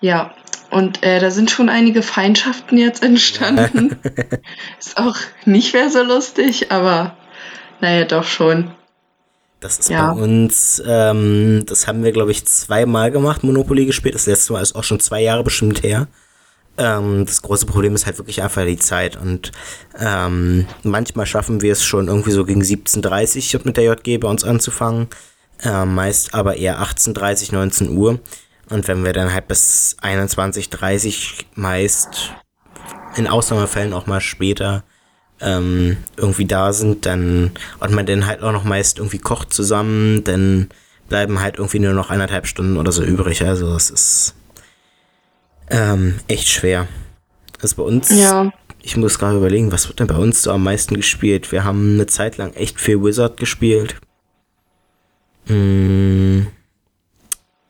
Ja, 0.00 0.34
und 0.70 1.02
äh, 1.02 1.20
da 1.20 1.30
sind 1.30 1.50
schon 1.50 1.68
einige 1.68 2.02
Feindschaften 2.02 2.78
jetzt 2.78 3.02
entstanden. 3.02 3.96
ist 4.78 4.96
auch 4.98 5.16
nicht 5.44 5.74
mehr 5.74 5.90
so 5.90 6.02
lustig, 6.02 6.70
aber 6.72 7.16
naja, 7.80 8.04
doch 8.04 8.24
schon. 8.24 8.70
Das 9.60 9.78
ist 9.78 9.90
ja. 9.90 10.12
bei 10.12 10.22
uns, 10.22 10.82
ähm, 10.86 11.64
das 11.66 11.86
haben 11.86 12.04
wir, 12.04 12.12
glaube 12.12 12.30
ich, 12.30 12.44
zweimal 12.46 13.10
gemacht, 13.10 13.42
Monopoly 13.42 13.86
gespielt. 13.86 14.14
Das 14.14 14.26
letzte 14.26 14.52
Mal 14.52 14.62
ist 14.62 14.76
auch 14.76 14.84
schon 14.84 15.00
zwei 15.00 15.22
Jahre 15.22 15.44
bestimmt 15.44 15.82
her. 15.82 16.08
Ähm, 16.78 17.24
das 17.24 17.40
große 17.40 17.64
Problem 17.64 17.94
ist 17.94 18.04
halt 18.04 18.18
wirklich 18.18 18.42
einfach 18.42 18.64
die 18.64 18.78
Zeit. 18.78 19.16
Und 19.16 19.52
ähm, 19.98 20.66
manchmal 20.82 21.26
schaffen 21.26 21.62
wir 21.62 21.72
es 21.72 21.84
schon 21.84 22.08
irgendwie 22.08 22.32
so 22.32 22.44
gegen 22.44 22.62
17.30 22.62 23.56
Uhr 23.56 23.62
mit 23.64 23.76
der 23.76 23.84
JG 23.84 24.18
bei 24.18 24.28
uns 24.28 24.44
anzufangen. 24.44 25.08
Ähm, 25.64 25.94
meist 25.94 26.34
aber 26.34 26.56
eher 26.56 26.80
18.30 26.80 27.52
19 27.52 27.96
Uhr. 27.96 28.20
Und 28.68 28.88
wenn 28.88 29.04
wir 29.04 29.12
dann 29.12 29.32
halt 29.32 29.48
bis 29.48 29.96
21.30 30.02 31.44
meist 31.54 32.32
in 33.16 33.26
Ausnahmefällen 33.26 33.92
auch 33.92 34.06
mal 34.06 34.20
später 34.20 34.82
ähm, 35.40 35.98
irgendwie 36.16 36.46
da 36.46 36.72
sind, 36.72 37.06
dann 37.06 37.52
und 37.80 37.92
man 37.92 38.06
dann 38.06 38.26
halt 38.26 38.42
auch 38.42 38.52
noch 38.52 38.64
meist 38.64 38.98
irgendwie 38.98 39.18
kocht 39.18 39.52
zusammen, 39.52 40.24
dann 40.24 40.68
bleiben 41.08 41.40
halt 41.40 41.56
irgendwie 41.56 41.78
nur 41.78 41.92
noch 41.92 42.10
eineinhalb 42.10 42.46
Stunden 42.46 42.76
oder 42.76 42.92
so 42.92 43.02
übrig. 43.04 43.44
Also 43.44 43.72
das 43.72 43.90
ist 43.90 44.34
ähm, 45.70 46.18
echt 46.28 46.48
schwer. 46.48 46.88
Also 47.62 47.76
bei 47.76 47.82
uns, 47.82 48.10
ja. 48.10 48.52
ich 48.82 48.96
muss 48.96 49.18
gerade 49.18 49.36
überlegen, 49.36 49.72
was 49.72 49.88
wird 49.88 50.00
denn 50.00 50.06
bei 50.06 50.16
uns 50.16 50.42
so 50.42 50.52
am 50.52 50.64
meisten 50.64 50.94
gespielt? 50.94 51.52
Wir 51.52 51.64
haben 51.64 51.94
eine 51.94 52.06
Zeit 52.06 52.36
lang 52.36 52.52
echt 52.54 52.80
viel 52.80 53.02
Wizard 53.02 53.36
gespielt. 53.36 53.96
Mmh. 55.46 56.46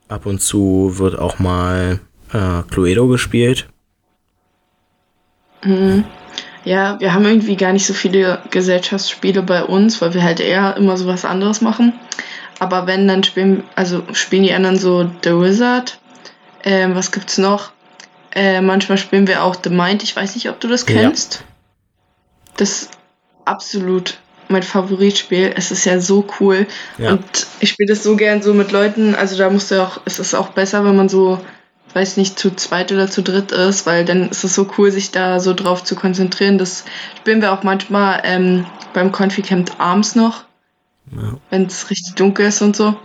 Ab 0.08 0.26
und 0.26 0.40
zu 0.40 0.98
wird 0.98 1.18
auch 1.18 1.38
mal 1.38 2.00
äh, 2.32 2.62
Cluedo 2.70 3.08
gespielt. 3.08 3.68
Mhm. 5.64 6.04
Ja, 6.64 6.98
wir 6.98 7.14
haben 7.14 7.24
irgendwie 7.24 7.56
gar 7.56 7.72
nicht 7.72 7.86
so 7.86 7.94
viele 7.94 8.40
Gesellschaftsspiele 8.50 9.42
bei 9.42 9.62
uns, 9.62 10.00
weil 10.00 10.14
wir 10.14 10.22
halt 10.22 10.40
eher 10.40 10.76
immer 10.76 10.96
so 10.96 11.06
was 11.06 11.24
anderes 11.24 11.60
machen. 11.60 11.92
Aber 12.58 12.86
wenn, 12.86 13.06
dann 13.06 13.22
spielen, 13.22 13.64
also 13.74 14.02
spielen 14.12 14.42
die 14.42 14.52
anderen 14.52 14.76
so 14.76 15.08
The 15.22 15.30
Wizard. 15.30 16.00
Ähm, 16.64 16.94
was 16.94 17.12
gibt's 17.12 17.38
noch? 17.38 17.70
Äh, 18.34 18.60
manchmal 18.60 18.98
spielen 18.98 19.26
wir 19.28 19.42
auch 19.42 19.56
The 19.62 19.70
Mind. 19.70 20.02
Ich 20.02 20.16
weiß 20.16 20.34
nicht, 20.34 20.48
ob 20.50 20.58
du 20.60 20.68
das 20.68 20.86
kennst. 20.86 21.34
Ja. 21.34 21.40
Das 22.56 22.90
absolut 23.44 24.18
mein 24.48 24.62
Favoritspiel. 24.62 25.52
Es 25.56 25.70
ist 25.70 25.84
ja 25.84 26.00
so 26.00 26.26
cool. 26.40 26.66
Ja. 26.98 27.12
Und 27.12 27.46
ich 27.60 27.70
spiele 27.70 27.88
das 27.88 28.02
so 28.02 28.16
gern 28.16 28.42
so 28.42 28.54
mit 28.54 28.72
Leuten. 28.72 29.14
Also 29.14 29.36
da 29.36 29.50
musst 29.50 29.70
du 29.70 29.82
auch, 29.82 30.00
es 30.04 30.18
ist 30.18 30.34
auch 30.34 30.48
besser, 30.50 30.84
wenn 30.84 30.96
man 30.96 31.08
so, 31.08 31.40
weiß 31.94 32.16
nicht, 32.16 32.38
zu 32.38 32.54
zweit 32.54 32.92
oder 32.92 33.10
zu 33.10 33.22
dritt 33.22 33.52
ist, 33.52 33.86
weil 33.86 34.04
dann 34.04 34.30
ist 34.30 34.44
es 34.44 34.54
so 34.54 34.68
cool, 34.78 34.90
sich 34.90 35.10
da 35.10 35.40
so 35.40 35.54
drauf 35.54 35.84
zu 35.84 35.94
konzentrieren. 35.96 36.58
Das 36.58 36.84
spielen 37.18 37.40
wir 37.40 37.52
auch 37.52 37.62
manchmal 37.62 38.22
ähm, 38.24 38.66
beim 38.92 39.12
Confi 39.12 39.42
Camp 39.42 39.72
abends 39.78 40.14
noch. 40.14 40.44
Ja. 41.12 41.38
Wenn 41.50 41.66
es 41.66 41.90
richtig 41.90 42.14
dunkel 42.14 42.46
ist 42.46 42.62
und 42.62 42.76
so. 42.76 42.96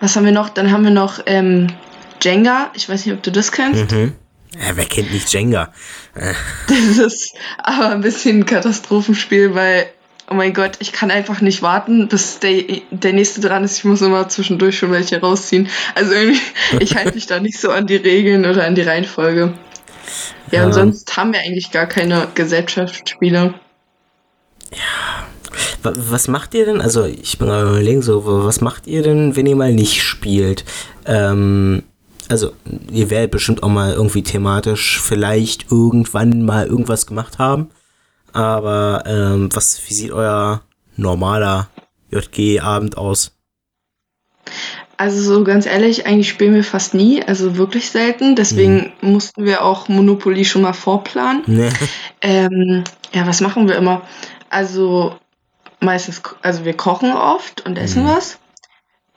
was 0.00 0.16
haben 0.16 0.24
wir 0.24 0.32
noch? 0.32 0.50
Dann 0.50 0.70
haben 0.70 0.84
wir 0.84 0.90
noch 0.90 1.20
ähm, 1.26 1.68
Jenga. 2.20 2.70
Ich 2.74 2.88
weiß 2.88 3.06
nicht, 3.06 3.14
ob 3.14 3.22
du 3.22 3.32
das 3.32 3.52
kennst. 3.52 3.90
Mhm. 3.92 4.12
Ja, 4.54 4.76
wer 4.76 4.84
kennt 4.84 5.12
nicht 5.12 5.32
Jenga? 5.32 5.72
das 6.68 6.98
ist 6.98 7.34
aber 7.58 7.90
ein 7.90 8.02
bisschen 8.02 8.40
ein 8.40 8.46
Katastrophenspiel, 8.46 9.54
weil, 9.54 9.86
oh 10.28 10.34
mein 10.34 10.54
Gott, 10.54 10.72
ich 10.80 10.92
kann 10.92 11.10
einfach 11.10 11.40
nicht 11.40 11.62
warten, 11.62 12.08
bis 12.08 12.38
der, 12.38 12.62
der 12.90 13.12
nächste 13.12 13.40
dran 13.40 13.64
ist. 13.64 13.78
Ich 13.78 13.84
muss 13.84 14.02
immer 14.02 14.28
zwischendurch 14.28 14.78
schon 14.78 14.90
welche 14.90 15.20
rausziehen. 15.20 15.68
Also 15.94 16.12
irgendwie, 16.12 16.40
ich 16.80 16.96
halte 16.96 17.14
mich 17.14 17.26
da 17.26 17.40
nicht 17.40 17.60
so 17.60 17.70
an 17.70 17.86
die 17.86 17.96
Regeln 17.96 18.44
oder 18.46 18.64
an 18.66 18.74
die 18.74 18.82
Reihenfolge. 18.82 19.52
Ja, 20.50 20.60
ja. 20.60 20.66
und 20.66 20.72
sonst 20.72 21.16
haben 21.16 21.32
wir 21.32 21.40
eigentlich 21.40 21.70
gar 21.70 21.86
keine 21.86 22.28
Gesellschaftsspiele. 22.34 23.54
Ja. 24.72 25.26
Was 25.82 26.28
macht 26.28 26.54
ihr 26.54 26.64
denn? 26.64 26.80
Also, 26.80 27.04
ich 27.04 27.38
bin 27.38 27.48
gerade 27.48 27.68
überlegen, 27.68 28.02
so, 28.02 28.22
was 28.24 28.60
macht 28.60 28.86
ihr 28.86 29.02
denn, 29.02 29.36
wenn 29.36 29.46
ihr 29.46 29.56
mal 29.56 29.74
nicht 29.74 30.02
spielt? 30.02 30.64
Ähm, 31.04 31.82
also, 32.28 32.52
ihr 32.90 33.10
werdet 33.10 33.32
bestimmt 33.32 33.62
auch 33.62 33.68
mal 33.68 33.92
irgendwie 33.92 34.22
thematisch 34.22 35.00
vielleicht 35.00 35.70
irgendwann 35.70 36.44
mal 36.44 36.66
irgendwas 36.66 37.06
gemacht 37.06 37.38
haben. 37.38 37.70
Aber 38.32 39.04
ähm, 39.06 39.48
was, 39.52 39.80
wie 39.88 39.94
sieht 39.94 40.12
euer 40.12 40.62
normaler 40.96 41.68
JG-Abend 42.10 42.96
aus? 42.96 43.32
Also 44.96 45.20
so 45.20 45.42
ganz 45.42 45.66
ehrlich, 45.66 46.06
eigentlich 46.06 46.28
spielen 46.28 46.54
wir 46.54 46.64
fast 46.64 46.94
nie, 46.94 47.22
also 47.22 47.56
wirklich 47.56 47.90
selten. 47.90 48.36
Deswegen 48.36 48.92
mhm. 49.00 49.12
mussten 49.12 49.44
wir 49.44 49.64
auch 49.64 49.88
Monopoly 49.88 50.44
schon 50.44 50.62
mal 50.62 50.74
vorplanen. 50.74 51.42
Nee. 51.46 51.70
Ähm, 52.24 52.84
ja, 53.12 53.26
was 53.26 53.40
machen 53.40 53.66
wir 53.66 53.74
immer? 53.74 54.02
Also 54.48 55.16
meistens, 55.80 56.22
also 56.40 56.64
wir 56.64 56.76
kochen 56.76 57.12
oft 57.12 57.66
und 57.66 57.76
essen 57.76 58.04
mhm. 58.04 58.10
was. 58.10 58.38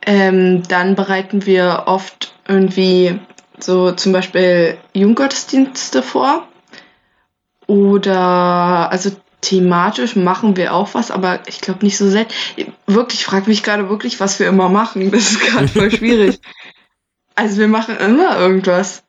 Ähm, 0.04 0.64
dann 0.68 0.96
bereiten 0.96 1.46
wir 1.46 1.84
oft 1.86 2.34
irgendwie 2.48 3.20
so 3.60 3.92
zum 3.92 4.12
Beispiel 4.12 4.78
Jugendgottesdienste 4.94 6.02
vor. 6.02 6.48
Oder 7.68 8.92
also 8.92 9.12
thematisch 9.42 10.16
machen 10.16 10.58
wir 10.58 10.74
auch 10.74 10.94
was, 10.94 11.12
aber 11.12 11.48
ich 11.48 11.62
glaube 11.62 11.86
nicht 11.86 11.98
so 11.98 12.10
selten. 12.10 12.34
Wirklich, 12.88 13.22
ich 13.22 13.26
frage 13.26 13.48
mich 13.48 13.64
gerade 13.64 13.90
wirklich, 13.90 14.20
was 14.20 14.40
wir 14.40 14.48
immer 14.48 14.70
machen. 14.70 15.12
Das 15.12 15.32
ist 15.32 15.40
gerade 15.40 15.68
voll 15.68 15.92
schwierig. 15.92 16.40
Also 17.36 17.58
wir 17.58 17.68
machen 17.68 17.98
immer 17.98 18.38
irgendwas. 18.38 19.04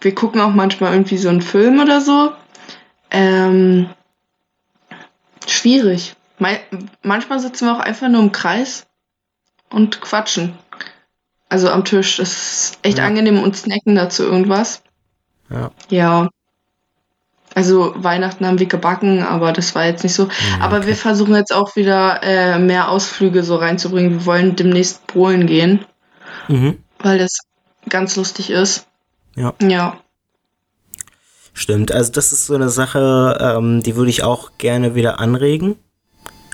Wir 0.00 0.14
gucken 0.14 0.40
auch 0.40 0.52
manchmal 0.52 0.92
irgendwie 0.92 1.18
so 1.18 1.28
einen 1.28 1.42
Film 1.42 1.80
oder 1.80 2.00
so. 2.00 2.32
Ähm, 3.10 3.88
schwierig. 5.46 6.16
manchmal 7.02 7.40
sitzen 7.40 7.66
wir 7.66 7.76
auch 7.76 7.80
einfach 7.80 8.08
nur 8.08 8.22
im 8.22 8.32
Kreis 8.32 8.86
und 9.70 10.00
quatschen. 10.00 10.54
Also 11.48 11.70
am 11.70 11.84
Tisch. 11.84 12.16
Das 12.16 12.30
ist 12.32 12.78
echt 12.82 12.98
ja. 12.98 13.04
angenehm 13.04 13.42
und 13.42 13.56
snacken 13.56 13.94
dazu 13.94 14.24
irgendwas. 14.24 14.82
Ja. 15.48 15.70
Ja. 15.90 16.28
Also 17.56 17.94
Weihnachten 17.96 18.44
haben 18.44 18.58
wir 18.58 18.66
gebacken, 18.66 19.22
aber 19.22 19.50
das 19.50 19.74
war 19.74 19.86
jetzt 19.86 20.02
nicht 20.02 20.12
so. 20.12 20.24
Ja, 20.24 20.30
aber 20.60 20.86
wir 20.86 20.94
versuchen 20.94 21.34
jetzt 21.34 21.54
auch 21.54 21.74
wieder 21.74 22.22
äh, 22.22 22.58
mehr 22.58 22.90
Ausflüge 22.90 23.42
so 23.42 23.56
reinzubringen. 23.56 24.12
Wir 24.12 24.26
wollen 24.26 24.56
demnächst 24.56 25.06
Polen 25.06 25.46
gehen, 25.46 25.86
mhm. 26.48 26.76
weil 26.98 27.18
das 27.18 27.38
ganz 27.88 28.14
lustig 28.14 28.50
ist. 28.50 28.86
Ja. 29.36 29.54
Ja. 29.62 29.96
Stimmt, 31.54 31.92
also 31.92 32.12
das 32.12 32.30
ist 32.30 32.44
so 32.44 32.54
eine 32.54 32.68
Sache, 32.68 33.38
ähm, 33.40 33.82
die 33.82 33.96
würde 33.96 34.10
ich 34.10 34.22
auch 34.22 34.58
gerne 34.58 34.94
wieder 34.94 35.18
anregen. 35.18 35.76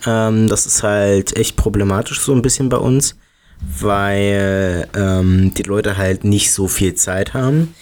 Ähm, 0.07 0.47
das 0.47 0.67
ist 0.67 0.85
halt 0.85 1.37
echt 1.37 1.57
problematisch 1.57 2.21
so 2.21 2.33
ein 2.33 2.43
bisschen 2.43 2.69
bei 2.69 2.77
uns, 2.77 3.17
weil 3.61 4.89
ähm, 4.95 5.53
die 5.55 5.65
Leute 5.65 5.97
halt 5.97 6.23
nicht 6.23 6.53
so 6.53 6.69
viel 6.69 6.95
Zeit 6.95 7.35
haben. 7.35 7.75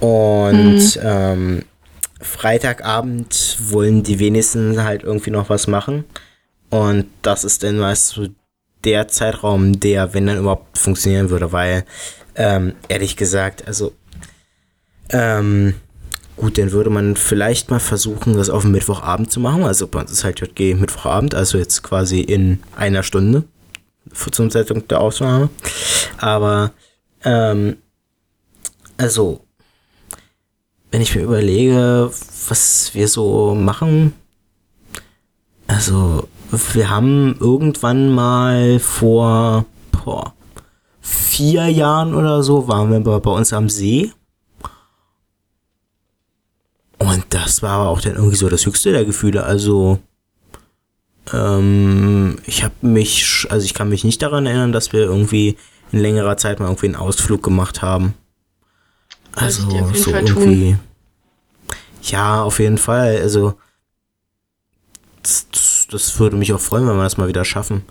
Und 0.00 0.96
mhm. 0.96 1.02
ähm, 1.02 1.62
Freitagabend 2.26 3.56
wollen 3.70 4.02
die 4.02 4.18
wenigsten 4.18 4.82
halt 4.82 5.02
irgendwie 5.02 5.30
noch 5.30 5.48
was 5.48 5.66
machen. 5.66 6.04
Und 6.70 7.06
das 7.22 7.44
ist 7.44 7.62
dann 7.62 7.78
meist 7.78 8.08
so 8.08 8.28
der 8.84 9.08
Zeitraum, 9.08 9.80
der, 9.80 10.14
wenn 10.14 10.26
dann 10.26 10.38
überhaupt 10.38 10.78
funktionieren 10.78 11.30
würde, 11.30 11.52
weil, 11.52 11.84
ähm, 12.34 12.74
ehrlich 12.88 13.16
gesagt, 13.16 13.66
also, 13.66 13.92
ähm, 15.10 15.74
gut, 16.36 16.58
dann 16.58 16.72
würde 16.72 16.90
man 16.90 17.16
vielleicht 17.16 17.70
mal 17.70 17.80
versuchen, 17.80 18.36
das 18.36 18.50
auf 18.50 18.62
den 18.62 18.72
Mittwochabend 18.72 19.30
zu 19.30 19.40
machen. 19.40 19.64
Also 19.64 19.86
bei 19.86 20.00
uns 20.00 20.12
ist 20.12 20.24
halt 20.24 20.40
JG 20.40 20.74
Mittwochabend, 20.74 21.34
also 21.34 21.58
jetzt 21.58 21.82
quasi 21.82 22.20
in 22.20 22.60
einer 22.76 23.02
Stunde 23.02 23.44
zum 24.30 24.50
Zeitpunkt 24.50 24.90
der 24.90 25.00
Ausnahme. 25.00 25.48
Aber, 26.18 26.72
ähm, 27.24 27.76
also, 28.96 29.45
wenn 30.96 31.02
ich 31.02 31.14
mir 31.14 31.24
überlege, 31.24 32.10
was 32.48 32.94
wir 32.94 33.06
so 33.06 33.54
machen, 33.54 34.14
also 35.66 36.26
wir 36.72 36.88
haben 36.88 37.36
irgendwann 37.38 38.14
mal 38.14 38.78
vor 38.78 39.66
boah, 39.92 40.32
vier 41.02 41.68
Jahren 41.68 42.14
oder 42.14 42.42
so, 42.42 42.66
waren 42.66 42.90
wir 42.90 43.20
bei, 43.20 43.30
uns 43.30 43.52
am 43.52 43.68
See. 43.68 44.10
Und 46.96 47.26
das 47.28 47.60
war 47.60 47.72
aber 47.72 47.90
auch 47.90 48.00
dann 48.00 48.14
irgendwie 48.14 48.36
so 48.36 48.48
das 48.48 48.64
höchste 48.64 48.92
der 48.92 49.04
Gefühle. 49.04 49.44
Also, 49.44 49.98
ähm, 51.30 52.38
ich 52.46 52.64
habe 52.64 52.74
mich, 52.80 53.46
also 53.50 53.66
ich 53.66 53.74
kann 53.74 53.90
mich 53.90 54.02
nicht 54.02 54.22
daran 54.22 54.46
erinnern, 54.46 54.72
dass 54.72 54.94
wir 54.94 55.00
irgendwie 55.00 55.58
in 55.92 55.98
längerer 55.98 56.38
Zeit 56.38 56.58
mal 56.58 56.68
irgendwie 56.68 56.86
einen 56.86 56.96
Ausflug 56.96 57.42
gemacht 57.42 57.82
haben. 57.82 58.14
Also 59.36 59.70
so 59.92 60.10
irgendwie. 60.10 60.72
Tun. 60.72 60.80
Ja, 62.02 62.42
auf 62.42 62.58
jeden 62.58 62.78
Fall. 62.78 63.18
Also 63.18 63.54
das, 65.22 65.86
das, 65.90 66.18
würde 66.18 66.36
mich 66.36 66.52
auch 66.52 66.60
freuen, 66.60 66.88
wenn 66.88 66.96
wir 66.96 67.02
das 67.02 67.16
mal 67.16 67.28
wieder 67.28 67.44
schaffen. 67.44 67.82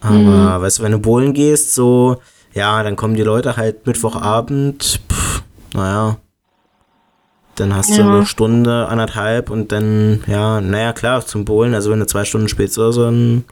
Aber 0.00 0.14
mhm. 0.14 0.62
weißt 0.62 0.78
du, 0.78 0.82
wenn 0.82 0.92
du 0.92 0.98
bowlen 0.98 1.34
gehst, 1.34 1.74
so, 1.74 2.20
ja, 2.54 2.82
dann 2.82 2.96
kommen 2.96 3.14
die 3.14 3.22
Leute 3.22 3.56
halt 3.56 3.86
Mittwochabend, 3.86 5.00
pff, 5.10 5.42
naja. 5.74 6.18
Dann 7.56 7.74
hast 7.74 7.90
ja. 7.90 7.96
du 7.98 8.02
eine 8.04 8.26
Stunde, 8.26 8.88
anderthalb 8.88 9.50
und 9.50 9.72
dann, 9.72 10.22
ja, 10.26 10.60
naja, 10.60 10.92
klar, 10.92 11.26
zum 11.26 11.44
Bowlen, 11.44 11.74
also 11.74 11.90
wenn 11.90 12.00
du 12.00 12.06
zwei 12.06 12.24
Stunden 12.24 12.50
oder 12.50 12.92
so, 12.92 13.04
dann 13.04 13.44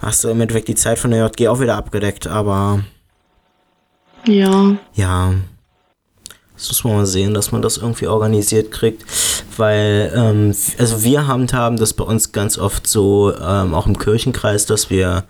hast 0.00 0.24
du 0.24 0.28
im 0.28 0.40
Endeffekt 0.40 0.68
die 0.68 0.74
Zeit 0.74 0.98
von 0.98 1.12
der 1.12 1.24
JG 1.26 1.48
auch 1.48 1.60
wieder 1.60 1.76
abgedeckt, 1.76 2.26
aber. 2.26 2.80
Ja. 4.26 4.76
Ja, 4.94 5.34
das 6.68 6.82
muss 6.82 6.84
man 6.84 6.96
mal 6.96 7.06
sehen, 7.06 7.34
dass 7.34 7.52
man 7.52 7.62
das 7.62 7.76
irgendwie 7.76 8.06
organisiert 8.06 8.70
kriegt, 8.70 9.04
weil, 9.56 10.12
ähm, 10.14 10.54
also 10.78 11.04
wir 11.04 11.26
handhaben 11.26 11.76
das 11.76 11.92
bei 11.92 12.04
uns 12.04 12.32
ganz 12.32 12.58
oft 12.58 12.86
so, 12.86 13.34
ähm, 13.36 13.74
auch 13.74 13.86
im 13.86 13.98
Kirchenkreis, 13.98 14.66
dass 14.66 14.90
wir 14.90 15.24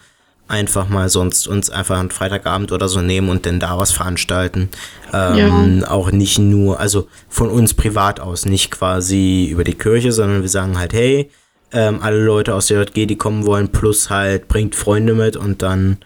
einfach 0.49 0.89
mal 0.89 1.09
sonst 1.09 1.49
uns 1.49 1.71
einfach 1.71 1.99
einen 1.99 2.11
Freitagabend 2.11 2.73
oder 2.73 2.89
so 2.89 3.01
nehmen 3.01 3.31
und 3.31 3.47
dann 3.47 3.59
da 3.59 3.79
was 3.79 3.91
veranstalten. 3.93 4.69
Ähm, 5.13 5.81
ja. 5.81 5.89
Auch 5.91 6.11
nicht 6.13 6.39
nur, 6.39 6.79
also 6.79 7.09
von 7.29 7.49
uns 7.49 7.75
privat 7.75 8.21
aus, 8.21 8.45
nicht 8.45 8.71
quasi 8.71 9.47
über 9.47 9.65
die 9.65 9.75
Kirche, 9.75 10.13
sondern 10.13 10.43
wir 10.43 10.49
sagen 10.49 10.79
halt, 10.79 10.93
hey, 10.93 11.31
ähm, 11.73 12.01
alle 12.03 12.23
Leute 12.23 12.55
aus 12.55 12.67
der 12.67 12.83
JG, 12.83 13.07
die 13.07 13.17
kommen 13.17 13.47
wollen, 13.47 13.69
plus 13.69 14.11
halt 14.11 14.47
bringt 14.49 14.75
Freunde 14.75 15.15
mit 15.15 15.37
und 15.37 15.63
dann 15.63 15.99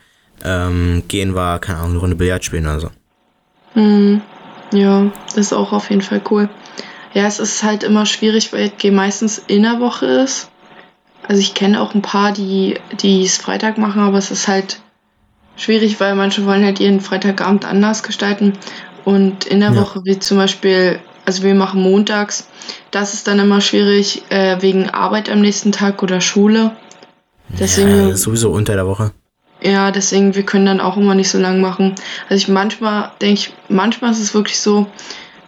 ähm, 0.45 1.03
gehen 1.09 1.35
wir, 1.35 1.59
keine 1.59 1.79
Ahnung, 1.79 1.91
eine 1.93 2.01
Runde 2.01 2.17
Billard 2.17 2.45
spielen 2.45 2.67
oder 2.67 2.81
so. 2.81 2.91
Mhm. 3.75 4.23
Ja, 4.73 5.11
das 5.27 5.37
ist 5.37 5.53
auch 5.53 5.73
auf 5.73 5.91
jeden 5.91 6.03
Fall 6.03 6.21
cool. 6.31 6.49
Ja, 7.15 7.27
es 7.27 7.39
ist 7.39 7.63
halt 7.63 7.83
immer 7.83 8.05
schwierig, 8.05 8.53
weil 8.53 8.69
G 8.71 8.91
meistens 8.91 9.39
in 9.39 9.63
der 9.63 9.81
Woche 9.81 10.07
ist. 10.07 10.51
Also 11.27 11.41
ich 11.41 11.55
kenne 11.55 11.81
auch 11.81 11.95
ein 11.95 12.03
paar, 12.03 12.33
die, 12.33 12.79
die 13.01 13.25
es 13.25 13.39
Freitag 13.39 13.79
machen, 13.79 14.03
aber 14.03 14.19
es 14.19 14.31
ist 14.31 14.49
halt 14.49 14.81
schwierig, 15.57 15.99
weil 15.99 16.15
manche 16.15 16.45
wollen 16.45 16.65
halt 16.65 16.79
ihren 16.79 17.01
Freitagabend 17.01 17.65
anders 17.65 18.03
gestalten. 18.03 18.53
Und 19.05 19.45
in 19.47 19.61
der 19.61 19.73
ja. 19.73 19.81
Woche, 19.81 20.03
wie 20.05 20.19
zum 20.19 20.37
Beispiel, 20.37 20.99
also 21.25 21.43
wir 21.43 21.55
machen 21.55 21.83
montags, 21.83 22.49
das 22.91 23.15
ist 23.15 23.27
dann 23.27 23.39
immer 23.39 23.61
schwierig 23.61 24.23
äh, 24.31 24.61
wegen 24.61 24.91
Arbeit 24.91 25.31
am 25.31 25.41
nächsten 25.41 25.73
Tag 25.73 26.03
oder 26.03 26.21
Schule. 26.21 26.73
Deswegen, 27.49 28.09
ja, 28.09 28.17
sowieso 28.17 28.51
unter 28.51 28.75
der 28.75 28.87
Woche. 28.87 29.13
Ja, 29.63 29.91
deswegen, 29.91 30.35
wir 30.35 30.45
können 30.45 30.67
dann 30.67 30.81
auch 30.81 30.97
immer 30.97 31.15
nicht 31.15 31.31
so 31.31 31.39
lang 31.39 31.61
machen. 31.61 31.95
Also 32.29 32.43
ich 32.43 32.49
manchmal 32.49 33.13
denke 33.21 33.41
ich, 33.41 33.53
manchmal 33.69 34.13
ist 34.13 34.21
es 34.21 34.35
wirklich 34.35 34.61
so, 34.61 34.87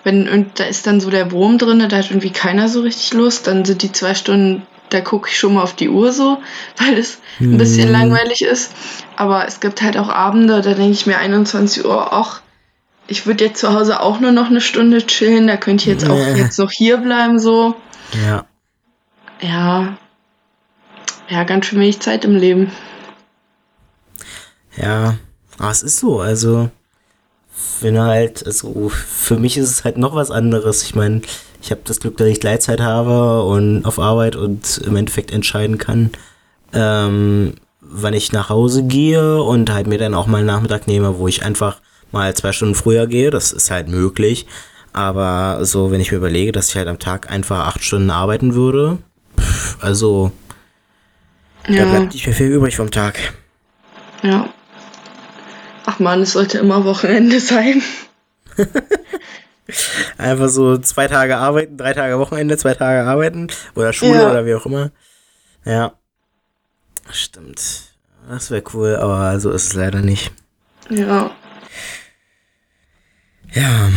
wenn 0.02 0.28
und 0.28 0.58
da 0.58 0.64
ist 0.64 0.86
dann 0.86 1.00
so 1.00 1.10
der 1.10 1.30
Wurm 1.32 1.58
drin, 1.58 1.86
da 1.86 1.96
hat 1.96 2.10
irgendwie 2.10 2.30
keiner 2.30 2.68
so 2.68 2.80
richtig 2.80 3.12
Lust, 3.12 3.46
dann 3.46 3.64
sind 3.64 3.82
die 3.82 3.92
zwei 3.92 4.14
Stunden, 4.14 4.62
da 4.88 5.02
gucke 5.02 5.28
ich 5.28 5.38
schon 5.38 5.54
mal 5.54 5.62
auf 5.62 5.74
die 5.74 5.90
Uhr 5.90 6.12
so, 6.12 6.38
weil 6.78 6.96
es 6.98 7.18
hm. 7.38 7.54
ein 7.54 7.58
bisschen 7.58 7.88
mhm. 7.88 7.94
langweilig 7.94 8.42
ist. 8.42 8.72
Aber 9.16 9.46
es 9.46 9.60
gibt 9.60 9.82
halt 9.82 9.98
auch 9.98 10.08
Abende, 10.08 10.62
da 10.62 10.74
denke 10.74 10.92
ich 10.92 11.06
mir 11.06 11.18
21 11.18 11.84
Uhr, 11.84 12.12
ach, 12.12 12.40
ich 13.08 13.26
würde 13.26 13.44
jetzt 13.44 13.60
zu 13.60 13.72
Hause 13.72 14.00
auch 14.00 14.20
nur 14.20 14.32
noch 14.32 14.46
eine 14.46 14.60
Stunde 14.60 15.06
chillen, 15.06 15.46
da 15.46 15.56
könnte 15.56 15.82
ich 15.82 15.88
jetzt 15.88 16.08
auch 16.08 16.36
jetzt 16.36 16.58
noch 16.58 16.70
hier 16.70 16.98
bleiben 16.98 17.38
so. 17.38 17.74
Ja. 18.26 18.44
Ja. 19.40 19.96
Ja, 21.28 21.44
ganz 21.44 21.66
schön 21.66 21.80
wenig 21.80 22.00
Zeit 22.00 22.24
im 22.24 22.36
Leben. 22.36 22.70
Ja, 24.80 25.16
Aber 25.58 25.70
es 25.70 25.82
ist 25.82 25.98
so, 25.98 26.20
also 26.20 26.70
wenn 27.80 27.98
halt, 27.98 28.46
also 28.46 28.88
für 28.88 29.38
mich 29.38 29.56
ist 29.56 29.70
es 29.70 29.84
halt 29.84 29.98
noch 29.98 30.14
was 30.14 30.30
anderes. 30.30 30.82
Ich 30.82 30.94
meine, 30.94 31.22
ich 31.60 31.70
habe 31.70 31.80
das 31.84 32.00
Glück, 32.00 32.16
dass 32.16 32.28
ich 32.28 32.40
Gleitzeit 32.40 32.80
habe 32.80 33.42
und 33.42 33.84
auf 33.84 33.98
Arbeit 33.98 34.36
und 34.36 34.78
im 34.78 34.96
Endeffekt 34.96 35.32
entscheiden 35.32 35.78
kann, 35.78 36.10
ähm, 36.72 37.54
wann 37.80 38.14
ich 38.14 38.32
nach 38.32 38.48
Hause 38.48 38.84
gehe 38.84 39.42
und 39.42 39.72
halt 39.72 39.86
mir 39.86 39.98
dann 39.98 40.14
auch 40.14 40.26
mal 40.26 40.38
einen 40.38 40.46
Nachmittag 40.46 40.86
nehme, 40.86 41.18
wo 41.18 41.26
ich 41.26 41.42
einfach 41.42 41.80
mal 42.12 42.34
zwei 42.34 42.52
Stunden 42.52 42.74
früher 42.74 43.06
gehe. 43.06 43.30
Das 43.30 43.52
ist 43.52 43.70
halt 43.70 43.88
möglich. 43.88 44.46
Aber 44.92 45.64
so, 45.64 45.90
wenn 45.90 46.00
ich 46.00 46.10
mir 46.10 46.18
überlege, 46.18 46.52
dass 46.52 46.70
ich 46.70 46.76
halt 46.76 46.88
am 46.88 46.98
Tag 46.98 47.30
einfach 47.30 47.66
acht 47.66 47.82
Stunden 47.84 48.10
arbeiten 48.10 48.54
würde, 48.54 48.98
pff, 49.38 49.82
also 49.82 50.32
ja. 51.66 51.84
da 51.84 51.90
bleibt 51.90 52.14
nicht 52.14 52.26
mehr 52.26 52.34
viel 52.34 52.48
übrig 52.48 52.76
vom 52.76 52.90
Tag. 52.90 53.18
Ja. 54.22 54.48
Ach 55.90 56.00
man, 56.00 56.20
es 56.20 56.32
sollte 56.32 56.58
immer 56.58 56.84
Wochenende 56.84 57.40
sein. 57.40 57.82
Einfach 60.18 60.50
so 60.50 60.76
zwei 60.76 61.08
Tage 61.08 61.38
arbeiten, 61.38 61.78
drei 61.78 61.94
Tage 61.94 62.18
Wochenende, 62.18 62.58
zwei 62.58 62.74
Tage 62.74 63.08
arbeiten 63.08 63.46
oder 63.74 63.94
Schule 63.94 64.20
ja. 64.20 64.30
oder 64.30 64.44
wie 64.44 64.54
auch 64.54 64.66
immer. 64.66 64.90
Ja. 65.64 65.94
Stimmt. 67.10 67.94
Das 68.28 68.50
wäre 68.50 68.62
cool, 68.74 68.96
aber 68.96 69.40
so 69.40 69.50
ist 69.50 69.68
es 69.68 69.72
leider 69.72 70.02
nicht. 70.02 70.30
Ja. 70.90 71.30
Ja. 73.54 73.88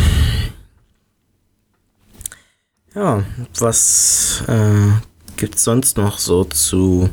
Ja, 2.96 3.24
was 3.60 4.46
äh, 4.48 4.92
gibt's 5.36 5.66
sonst 5.66 5.98
noch 5.98 6.20
so 6.20 6.46
zu 6.46 7.10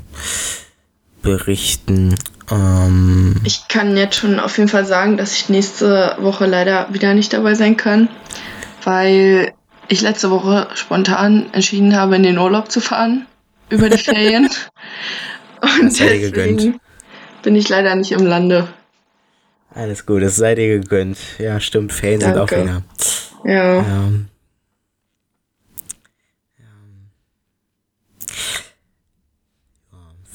berichten? 1.22 2.14
Ähm, 2.50 3.36
ich 3.44 3.68
kann 3.68 3.96
jetzt 3.96 4.16
schon 4.16 4.40
auf 4.40 4.56
jeden 4.58 4.68
Fall 4.68 4.84
sagen, 4.84 5.16
dass 5.16 5.32
ich 5.32 5.48
nächste 5.48 6.16
Woche 6.18 6.46
leider 6.46 6.92
wieder 6.92 7.14
nicht 7.14 7.32
dabei 7.32 7.54
sein 7.54 7.76
kann, 7.76 8.08
weil 8.84 9.52
ich 9.88 10.00
letzte 10.00 10.30
Woche 10.30 10.68
spontan 10.74 11.46
entschieden 11.52 11.96
habe, 11.96 12.16
in 12.16 12.22
den 12.22 12.38
Urlaub 12.38 12.70
zu 12.70 12.80
fahren 12.80 13.26
über 13.70 13.88
die 13.88 13.98
Ferien. 13.98 14.48
Und 15.80 15.98
deswegen 15.98 16.80
bin 17.42 17.54
ich 17.56 17.68
leider 17.68 17.94
nicht 17.94 18.12
im 18.12 18.26
Lande. 18.26 18.68
Alles 19.74 20.06
gut, 20.06 20.22
es 20.22 20.36
sei 20.36 20.54
dir 20.54 20.80
gegönnt. 20.80 21.18
Ja, 21.38 21.60
stimmt, 21.60 21.92
Ferien 21.92 22.20
Danke. 22.20 22.56
sind 22.56 22.58
auch 22.58 22.64
wieder. 22.64 22.82
Ja. 23.44 23.78
Ähm, 23.78 24.28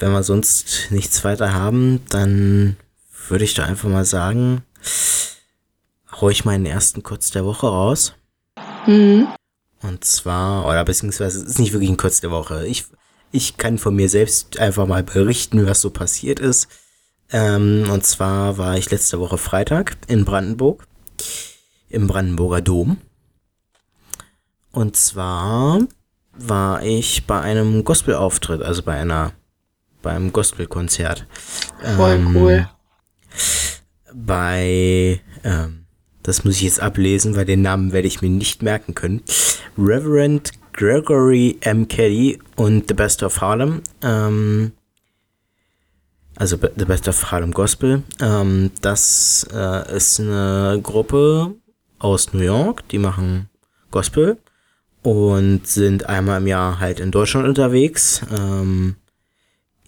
wenn 0.04 0.12
wir 0.12 0.24
sonst 0.24 0.88
nichts 0.90 1.24
weiter 1.24 1.54
haben, 1.54 2.02
dann 2.10 2.76
würde 3.30 3.46
ich 3.46 3.54
da 3.54 3.64
einfach 3.64 3.88
mal 3.88 4.04
sagen, 4.04 4.64
hau 6.12 6.30
ich 6.30 6.44
meinen 6.44 6.66
ersten 6.66 7.04
Kurz 7.04 7.32
der 7.32 7.46
Woche 7.46 7.68
raus. 7.68 8.14
Mhm. 8.86 9.30
Und 9.82 10.04
zwar, 10.04 10.66
oder 10.66 10.84
beziehungsweise 10.84 11.40
es 11.40 11.46
ist 11.46 11.60
nicht 11.60 11.72
wirklich 11.72 11.90
ein 11.90 11.96
Kurz 11.96 12.20
der 12.20 12.32
Woche. 12.32 12.68
Ich, 12.68 12.84
ich 13.32 13.56
kann 13.56 13.78
von 13.78 13.96
mir 13.96 14.10
selbst 14.10 14.60
einfach 14.60 14.86
mal 14.88 15.04
berichten, 15.04 15.66
was 15.66 15.80
so 15.80 15.90
passiert 15.90 16.42
ist. 16.42 16.68
Ähm, 17.32 17.90
und 17.90 18.06
zwar 18.06 18.58
war 18.58 18.78
ich 18.78 18.92
letzte 18.92 19.22
Woche 19.22 19.38
Freitag 19.38 19.96
in 20.08 20.26
Brandenburg, 20.26 20.86
im 21.88 22.08
Brandenburger 22.08 22.60
Dom. 22.60 22.98
Und 24.74 24.98
zwar 24.98 25.80
war 26.34 26.84
ich 26.84 27.26
bei 27.26 27.40
einem 27.40 27.86
Gospelauftritt, 27.86 28.62
also 28.64 28.84
bei 28.84 28.96
einer 28.96 29.32
beim 30.04 30.32
Gospelkonzert. 30.32 31.26
Voll 31.96 32.12
ähm, 32.12 32.36
cool. 32.36 32.70
Bei, 34.14 35.20
ähm, 35.44 35.86
das 36.22 36.46
muss 36.46 36.58
ich 36.58 36.62
jetzt 36.62 36.80
ablesen, 36.80 37.36
weil 37.36 37.46
den 37.46 37.64
Namen 37.64 37.92
werde 37.92 38.08
ich 38.08 38.22
mir 38.22 38.30
nicht 38.30 38.62
merken 38.62 38.94
können. 38.94 39.24
Reverend 39.76 40.52
Gregory 40.74 41.58
M. 41.62 41.88
Kelly 41.88 42.40
und 42.56 42.88
The 42.88 42.94
Best 42.94 43.24
of 43.24 43.42
Harlem. 43.42 43.82
Ähm, 44.04 44.74
also 46.36 46.58
The 46.58 46.86
Best 46.86 47.08
of 47.08 47.32
Harlem 47.32 47.52
Gospel. 47.52 48.04
Ähm, 48.20 48.72
das 48.82 49.48
äh, 49.52 49.96
ist 49.96 50.20
eine 50.20 50.80
Gruppe 50.84 51.56
aus 52.00 52.34
New 52.34 52.44
York, 52.44 52.88
die 52.90 53.00
machen 53.00 53.50
Gospel 53.92 54.38
und 55.04 55.68
sind 55.68 56.10
einmal 56.10 56.42
im 56.42 56.48
Jahr 56.48 56.80
halt 56.80 57.00
in 57.00 57.12
Deutschland 57.12 57.48
unterwegs. 57.48 58.22
Ähm, 58.32 58.96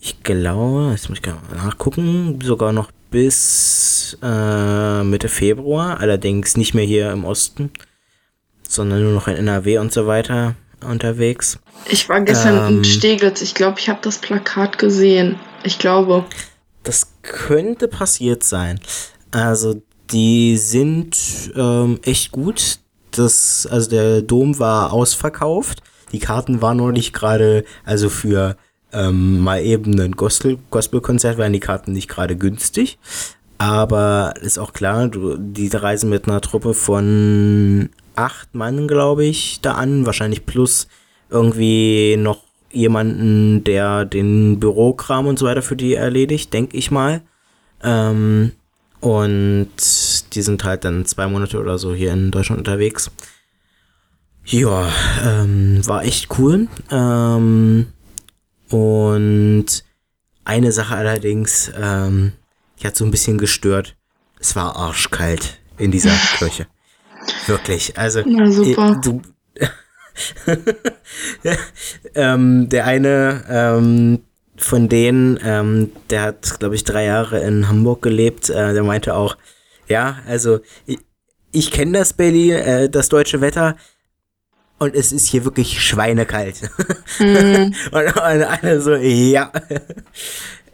ich 0.06 0.22
glaube, 0.22 0.89
jetzt 0.91 1.10
muss 1.10 1.18
ich 1.18 1.56
nachgucken, 1.56 2.39
sogar 2.44 2.72
noch 2.72 2.91
bis 3.10 4.15
äh, 4.22 5.04
Mitte 5.04 5.30
Februar, 5.30 6.00
allerdings 6.00 6.58
nicht 6.58 6.76
mehr 6.76 6.86
hier 6.86 7.12
im 7.12 7.26
Osten, 7.26 7.72
sondern 8.70 9.02
nur 9.02 9.13
noch 9.13 9.28
in 9.28 9.36
NRW 9.36 9.80
und 9.80 9.91
so 9.91 10.06
weiter 10.06 10.54
unterwegs. 10.88 11.58
Ich 11.89 12.08
war 12.08 12.22
gestern 12.22 12.68
ähm, 12.68 12.78
in 12.78 12.84
Steglitz, 12.84 13.41
ich 13.41 13.56
glaube, 13.56 13.80
ich 13.80 13.89
habe 13.89 14.00
das 14.04 14.20
Plakat 14.20 14.78
gesehen. 14.78 15.39
Ich 15.63 15.80
glaube. 15.80 16.24
Das 16.84 17.08
könnte 17.24 17.88
passiert 17.88 18.44
sein. 18.44 18.80
Also, 19.32 19.82
die 20.12 20.58
sind 20.58 21.18
ähm, 21.56 22.00
echt 22.04 22.32
gut. 22.32 22.78
Das, 23.10 23.68
also 23.72 23.89
der 23.89 24.22
Dom 24.22 24.60
war 24.60 24.94
ausverkauft. 24.94 25.82
Die 26.12 26.20
Karten 26.20 26.62
waren 26.62 26.78
noch 26.78 26.91
nicht 26.91 27.12
gerade, 27.12 27.65
also 27.86 28.10
für 28.10 28.56
ähm, 28.96 29.40
mal 29.40 29.62
eben 29.62 30.00
ein 30.00 30.14
Gospel 30.14 30.58
Gospelkonzert 30.72 31.38
waren 31.38 31.54
die 31.54 31.60
Karten 31.60 31.92
nicht 31.92 32.08
gerade 32.08 32.36
günstig. 32.36 32.98
Aber 33.58 34.34
ist 34.42 34.58
auch 34.58 34.74
klar, 34.74 35.08
du, 35.08 35.38
die 35.38 35.68
reisen 35.68 36.10
mit 36.10 36.28
einer 36.28 36.42
Truppe 36.42 36.74
von 36.74 37.90
acht 38.16 38.54
Mann, 38.54 38.88
glaube 38.88 39.26
ich, 39.26 39.60
da 39.62 39.74
an. 39.74 40.06
Wahrscheinlich 40.06 40.46
plus 40.46 40.88
irgendwie 41.30 42.18
noch 42.18 42.44
jemanden, 42.72 43.64
der 43.64 44.06
den 44.06 44.60
Bürokram 44.60 45.28
und 45.28 45.40
so 45.40 45.46
weiter 45.46 45.62
für 45.62 45.76
die 45.76 45.96
erledigt, 45.96 46.54
denke 46.54 46.76
ich 46.78 46.92
mal. 46.92 47.22
Ähm, 47.84 48.52
und 49.00 49.70
die 50.34 50.42
sind 50.42 50.64
halt 50.64 50.84
dann 50.84 51.06
zwei 51.06 51.28
Monate 51.28 51.60
oder 51.60 51.78
so 51.78 51.94
hier 51.94 52.12
in 52.12 52.32
Deutschland 52.32 52.60
unterwegs. 52.60 53.12
Ja, 54.46 54.90
ähm, 55.26 55.82
war 55.88 56.04
echt 56.04 56.28
cool. 56.38 56.68
Ähm, 56.92 57.88
und 58.69 59.65
eine 60.43 60.71
Sache 60.71 60.95
allerdings, 60.95 61.71
ähm, 61.80 62.34
die 62.80 62.88
hat 62.88 62.95
so 62.95 63.06
ein 63.06 63.12
bisschen 63.12 63.38
gestört. 63.38 63.95
Es 64.39 64.56
war 64.56 64.75
arschkalt 64.75 65.60
in 65.78 65.91
dieser 65.91 66.12
Kirche. 66.38 66.67
Wirklich. 67.47 67.97
Also, 67.97 68.21
Na, 68.25 68.49
super. 68.51 68.99
du. 69.04 69.21
ähm, 72.15 72.69
der 72.69 72.86
eine 72.86 73.43
ähm, 73.49 74.21
von 74.58 74.88
denen, 74.88 75.39
ähm, 75.43 75.91
der 76.10 76.21
hat, 76.21 76.60
glaube 76.60 76.75
ich, 76.75 76.84
drei 76.84 77.06
Jahre 77.06 77.39
in 77.41 77.67
Hamburg 77.67 78.01
gelebt. 78.01 78.49
Äh, 78.49 78.73
der 78.73 78.84
meinte 78.84 79.15
auch, 79.15 79.38
ja, 79.88 80.19
also 80.28 80.60
ich, 80.86 80.99
ich 81.51 81.71
kenne 81.71 81.99
das 81.99 82.13
Berlin, 82.13 82.51
äh, 82.51 82.89
das 82.89 83.10
deutsche 83.10 83.41
Wetter 83.41 83.75
und 84.78 84.96
es 84.96 85.12
ist 85.12 85.28
hier 85.28 85.46
wirklich 85.46 85.82
schweinekalt. 85.82 86.62
Mhm. 87.20 87.74
und, 87.92 88.08
und 88.08 88.44
alle 88.44 88.82
so, 88.82 88.96
ja. 88.96 89.52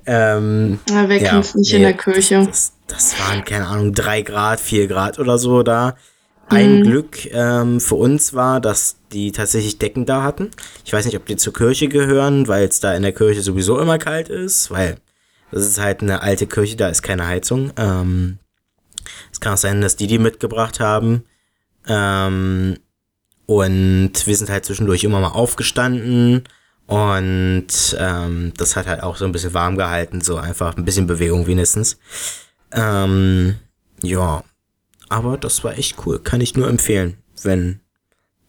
ähm, 0.06 0.80
Na, 0.90 1.08
wer 1.08 1.22
ja, 1.22 1.30
kennt's 1.30 1.56
nicht 1.56 1.72
nee, 1.72 1.78
in 1.78 1.84
der 1.84 1.94
Kirche? 1.94 2.44
Das, 2.46 2.74
das, 2.88 3.20
waren, 3.20 3.46
keine 3.46 3.68
Ahnung, 3.68 3.94
drei 3.94 4.22
Grad, 4.22 4.60
vier 4.60 4.88
Grad 4.88 5.20
oder 5.20 5.38
so 5.38 5.64
da. 5.64 5.96
Ein 6.48 6.80
mhm. 6.80 6.84
Glück 6.84 7.34
ähm, 7.34 7.80
für 7.80 7.96
uns 7.96 8.34
war, 8.34 8.60
dass 8.60 8.98
die 9.14 9.32
tatsächlich 9.32 9.78
Decken 9.78 10.06
da 10.06 10.24
hatten. 10.24 10.52
Ich 10.84 10.92
weiß 10.92 11.06
nicht, 11.06 11.16
ob 11.16 11.26
die 11.26 11.38
zur 11.38 11.54
Kirche 11.54 11.88
gehören, 11.88 12.48
weil 12.50 12.68
es 12.68 12.82
da 12.82 12.94
in 12.94 13.04
der 13.04 13.14
Kirche 13.14 13.42
sowieso 13.42 13.80
immer 13.80 13.98
kalt 13.98 14.28
ist, 14.28 14.70
weil 14.70 14.98
das 15.52 15.66
ist 15.66 15.80
halt 15.80 16.02
eine 16.02 16.22
alte 16.22 16.48
Kirche, 16.48 16.76
da 16.76 16.90
ist 16.90 17.04
keine 17.04 17.28
Heizung. 17.28 17.72
Ähm, 17.78 18.40
es 19.32 19.40
kann 19.40 19.54
auch 19.54 19.58
sein, 19.58 19.82
dass 19.82 19.96
die 19.96 20.08
die 20.08 20.20
mitgebracht 20.20 20.80
haben. 20.80 21.24
Ähm, 21.88 22.78
und 23.52 24.14
wir 24.26 24.38
sind 24.38 24.50
halt 24.50 24.64
zwischendurch 24.64 25.04
immer 25.04 25.20
mal 25.20 25.32
aufgestanden 25.32 26.46
und 26.88 27.68
ähm, 28.00 28.54
das 28.56 28.78
hat 28.78 28.88
halt 28.88 29.04
auch 29.04 29.18
so 29.18 29.26
ein 29.26 29.34
bisschen 29.34 29.54
warm 29.54 29.76
gehalten, 29.76 30.22
so 30.22 30.38
einfach 30.38 30.78
ein 30.78 30.86
bisschen 30.86 31.06
Bewegung 31.06 31.48
wenigstens. 31.48 32.00
Ähm, 32.72 33.56
ja, 34.02 34.46
aber 35.10 35.38
das 35.38 35.66
war 35.66 35.78
echt 35.78 35.98
cool, 36.06 36.20
kann 36.20 36.40
ich 36.40 36.56
nur 36.56 36.70
empfehlen, 36.70 37.18
wenn 37.44 37.82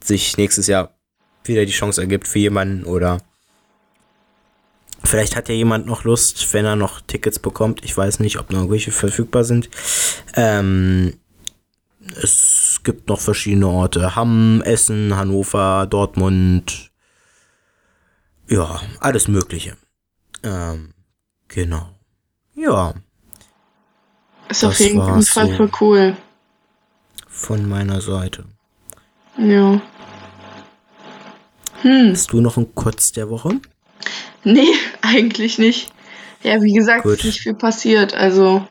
sich 0.02 0.36
nächstes 0.36 0.68
Jahr 0.68 0.94
wieder 1.42 1.66
die 1.66 1.72
Chance 1.72 2.00
ergibt 2.00 2.28
für 2.28 2.38
jemanden 2.38 2.84
oder 2.84 3.18
vielleicht 5.02 5.34
hat 5.34 5.48
ja 5.48 5.56
jemand 5.56 5.86
noch 5.86 6.04
Lust, 6.04 6.54
wenn 6.54 6.64
er 6.64 6.76
noch 6.76 7.00
Tickets 7.00 7.40
bekommt. 7.40 7.84
Ich 7.84 7.96
weiß 7.96 8.20
nicht, 8.20 8.38
ob 8.38 8.52
noch 8.52 8.70
welche 8.70 8.92
verfügbar 8.92 9.42
sind. 9.42 9.68
Ähm, 10.36 11.14
es 12.22 12.61
gibt 12.84 13.08
noch 13.08 13.20
verschiedene 13.20 13.68
Orte. 13.68 14.16
Hamm, 14.16 14.62
Essen, 14.62 15.16
Hannover, 15.16 15.86
Dortmund. 15.86 16.90
Ja, 18.48 18.80
alles 19.00 19.28
Mögliche. 19.28 19.76
Ähm, 20.42 20.92
genau. 21.48 21.90
Ja. 22.54 22.94
Ist 24.48 24.64
auf 24.64 24.78
jeden 24.78 25.00
Fall 25.00 25.22
so 25.22 25.56
voll 25.56 25.70
cool. 25.80 26.16
Von 27.28 27.68
meiner 27.68 28.00
Seite. 28.00 28.44
Ja. 29.38 29.80
Hm. 31.80 32.10
Hast 32.10 32.32
du 32.32 32.40
noch 32.40 32.56
einen 32.56 32.74
Kurz 32.74 33.12
der 33.12 33.30
Woche? 33.30 33.60
Nee, 34.44 34.68
eigentlich 35.02 35.58
nicht. 35.58 35.92
Ja, 36.42 36.60
wie 36.60 36.72
gesagt, 36.72 37.04
Gut. 37.04 37.18
ist 37.18 37.24
nicht 37.24 37.40
viel 37.40 37.54
passiert. 37.54 38.14
Also 38.14 38.66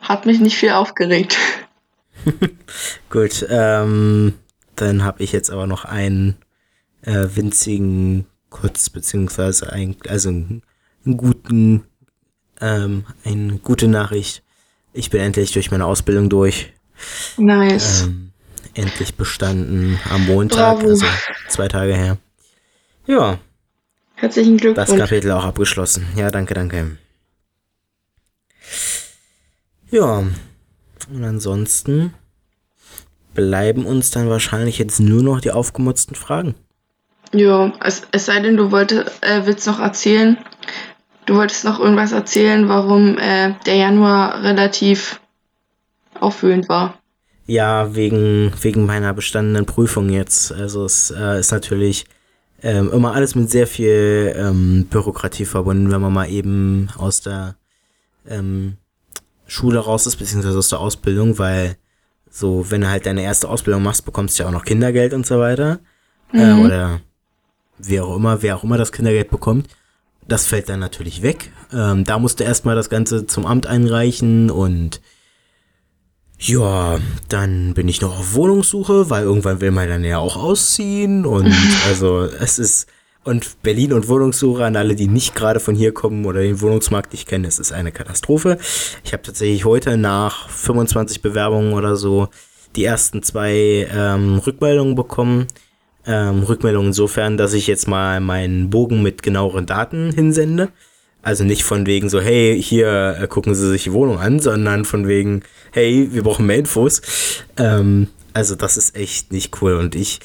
hat 0.00 0.26
mich 0.26 0.40
nicht 0.40 0.56
viel 0.56 0.70
aufgeregt. 0.70 1.36
Gut, 3.10 3.46
ähm, 3.48 4.34
dann 4.74 5.04
habe 5.04 5.22
ich 5.22 5.32
jetzt 5.32 5.50
aber 5.50 5.66
noch 5.66 5.84
einen 5.84 6.36
äh, 7.02 7.28
winzigen 7.34 8.26
Kurz, 8.50 8.90
beziehungsweise 8.90 9.72
ein, 9.72 9.96
also 10.08 10.28
einen, 10.28 10.62
einen 11.04 11.16
guten, 11.16 11.84
ähm, 12.60 13.04
eine 13.24 13.58
gute 13.58 13.88
Nachricht. 13.88 14.42
Ich 14.92 15.10
bin 15.10 15.20
endlich 15.20 15.52
durch 15.52 15.70
meine 15.70 15.84
Ausbildung 15.84 16.30
durch. 16.30 16.72
Nice. 17.36 18.02
Ähm, 18.02 18.32
endlich 18.74 19.14
bestanden 19.14 19.98
am 20.10 20.26
Montag, 20.26 20.78
Bravo. 20.78 20.88
also 20.88 21.06
zwei 21.48 21.68
Tage 21.68 21.94
her. 21.94 22.18
Ja. 23.06 23.38
Herzlichen 24.14 24.56
Glückwunsch. 24.56 24.88
Das 24.88 24.98
Kapitel 24.98 25.30
auch 25.32 25.44
abgeschlossen. 25.44 26.06
Ja, 26.16 26.30
danke, 26.30 26.54
danke. 26.54 26.96
Ja. 29.90 30.24
Und 31.12 31.24
ansonsten 31.24 32.14
bleiben 33.34 33.86
uns 33.86 34.10
dann 34.10 34.28
wahrscheinlich 34.28 34.78
jetzt 34.78 34.98
nur 34.98 35.22
noch 35.22 35.40
die 35.40 35.52
aufgemutzten 35.52 36.16
Fragen. 36.16 36.54
Ja, 37.32 37.72
es, 37.82 38.02
es 38.12 38.26
sei 38.26 38.40
denn, 38.40 38.56
du 38.56 38.70
wolltest, 38.70 39.22
äh, 39.22 39.46
willst 39.46 39.66
noch 39.66 39.78
erzählen, 39.80 40.38
du 41.26 41.36
wolltest 41.36 41.64
noch 41.64 41.78
irgendwas 41.78 42.12
erzählen, 42.12 42.68
warum 42.68 43.18
äh, 43.18 43.54
der 43.66 43.76
Januar 43.76 44.42
relativ 44.42 45.20
aufwühlend 46.18 46.68
war. 46.68 46.98
Ja, 47.46 47.94
wegen, 47.94 48.52
wegen 48.60 48.86
meiner 48.86 49.12
bestandenen 49.12 49.66
Prüfung 49.66 50.08
jetzt. 50.08 50.50
Also 50.50 50.84
es 50.84 51.10
äh, 51.10 51.38
ist 51.38 51.52
natürlich 51.52 52.06
ähm, 52.62 52.90
immer 52.92 53.14
alles 53.14 53.34
mit 53.34 53.50
sehr 53.50 53.66
viel 53.66 54.34
ähm, 54.36 54.86
Bürokratie 54.90 55.44
verbunden, 55.44 55.90
wenn 55.90 56.00
man 56.00 56.12
mal 56.12 56.28
eben 56.28 56.88
aus 56.96 57.20
der 57.20 57.54
ähm, 58.28 58.78
Schule 59.46 59.78
raus 59.78 60.06
ist, 60.06 60.16
beziehungsweise 60.16 60.58
aus 60.58 60.68
der 60.68 60.80
Ausbildung, 60.80 61.38
weil 61.38 61.76
so, 62.30 62.70
wenn 62.70 62.82
du 62.82 62.88
halt 62.88 63.06
deine 63.06 63.22
erste 63.22 63.48
Ausbildung 63.48 63.82
machst, 63.82 64.04
bekommst 64.04 64.38
du 64.38 64.42
ja 64.42 64.48
auch 64.48 64.52
noch 64.52 64.64
Kindergeld 64.64 65.14
und 65.14 65.26
so 65.26 65.38
weiter. 65.38 65.78
Äh, 66.32 66.52
mhm. 66.54 66.60
Äh, 66.60 66.64
oder 66.66 67.00
wer 67.78 68.04
auch 68.04 68.16
immer, 68.16 68.42
wer 68.42 68.56
auch 68.56 68.64
immer 68.64 68.78
das 68.78 68.92
Kindergeld 68.92 69.30
bekommt. 69.30 69.68
Das 70.28 70.46
fällt 70.46 70.68
dann 70.68 70.80
natürlich 70.80 71.22
weg. 71.22 71.52
Ähm, 71.72 72.04
da 72.04 72.18
musst 72.18 72.40
du 72.40 72.44
erstmal 72.44 72.74
das 72.74 72.90
Ganze 72.90 73.26
zum 73.26 73.46
Amt 73.46 73.66
einreichen 73.66 74.50
und 74.50 75.00
ja, 76.38 76.98
dann 77.28 77.72
bin 77.74 77.88
ich 77.88 78.02
noch 78.02 78.18
auf 78.18 78.34
Wohnungssuche, 78.34 79.08
weil 79.08 79.22
irgendwann 79.22 79.60
will 79.60 79.70
man 79.70 79.88
dann 79.88 80.04
ja 80.04 80.18
auch 80.18 80.36
ausziehen 80.36 81.24
und 81.24 81.54
also 81.86 82.24
es 82.24 82.58
ist 82.58 82.88
und 83.26 83.60
Berlin 83.62 83.92
und 83.92 84.08
Wohnungssuche 84.08 84.64
an 84.64 84.76
alle, 84.76 84.94
die 84.94 85.08
nicht 85.08 85.34
gerade 85.34 85.58
von 85.58 85.74
hier 85.74 85.92
kommen 85.92 86.24
oder 86.24 86.40
den 86.40 86.60
Wohnungsmarkt 86.60 87.12
nicht 87.12 87.28
kennen, 87.28 87.44
es 87.44 87.58
ist 87.58 87.72
eine 87.72 87.90
Katastrophe. 87.90 88.58
Ich 89.04 89.12
habe 89.12 89.22
tatsächlich 89.22 89.64
heute 89.64 89.96
nach 89.96 90.48
25 90.48 91.22
Bewerbungen 91.22 91.72
oder 91.72 91.96
so 91.96 92.28
die 92.76 92.84
ersten 92.84 93.22
zwei 93.22 93.88
ähm, 93.92 94.38
Rückmeldungen 94.38 94.94
bekommen. 94.94 95.46
Ähm, 96.06 96.44
Rückmeldungen 96.44 96.88
insofern, 96.88 97.36
dass 97.36 97.52
ich 97.52 97.66
jetzt 97.66 97.88
mal 97.88 98.20
meinen 98.20 98.70
Bogen 98.70 99.02
mit 99.02 99.24
genaueren 99.24 99.66
Daten 99.66 100.12
hinsende. 100.12 100.68
Also 101.22 101.42
nicht 101.42 101.64
von 101.64 101.86
wegen 101.86 102.08
so, 102.08 102.20
hey, 102.20 102.62
hier 102.62 103.16
äh, 103.20 103.26
gucken 103.26 103.56
Sie 103.56 103.68
sich 103.68 103.84
die 103.84 103.92
Wohnung 103.92 104.20
an, 104.20 104.38
sondern 104.38 104.84
von 104.84 105.08
wegen, 105.08 105.42
hey, 105.72 106.08
wir 106.12 106.22
brauchen 106.22 106.46
mehr 106.46 106.58
Infos. 106.58 107.02
Ähm, 107.56 108.06
also 108.32 108.54
das 108.54 108.76
ist 108.76 108.94
echt 108.94 109.32
nicht 109.32 109.60
cool. 109.60 109.74
Und 109.74 109.96
ich, 109.96 110.20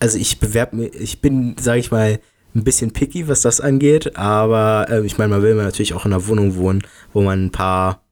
also 0.00 0.18
ich 0.18 0.40
bewerbe 0.40 0.74
mich, 0.74 0.94
ich 0.94 1.20
bin, 1.20 1.54
sag 1.60 1.76
ich 1.76 1.92
mal, 1.92 2.18
ein 2.54 2.64
bisschen 2.64 2.92
picky, 2.92 3.28
was 3.28 3.42
das 3.42 3.60
angeht, 3.60 4.16
aber 4.16 4.86
äh, 4.88 5.04
ich 5.06 5.18
meine, 5.18 5.30
man 5.34 5.42
will 5.42 5.54
natürlich 5.54 5.94
auch 5.94 6.04
in 6.04 6.12
einer 6.12 6.26
Wohnung 6.26 6.56
wohnen, 6.56 6.82
wo 7.12 7.22
man 7.22 7.46
ein 7.46 7.52
paar 7.52 8.02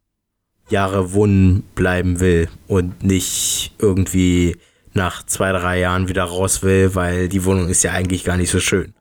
Jahre 0.68 1.12
wohnen 1.12 1.62
bleiben 1.74 2.20
will 2.20 2.48
und 2.66 3.02
nicht 3.02 3.72
irgendwie 3.78 4.56
nach 4.92 5.24
zwei, 5.24 5.52
drei 5.52 5.80
Jahren 5.80 6.08
wieder 6.08 6.24
raus 6.24 6.62
will, 6.62 6.94
weil 6.94 7.28
die 7.28 7.44
Wohnung 7.44 7.68
ist 7.68 7.82
ja 7.82 7.92
eigentlich 7.92 8.24
gar 8.24 8.36
nicht 8.36 8.50
so 8.50 8.60
schön. 8.60 8.94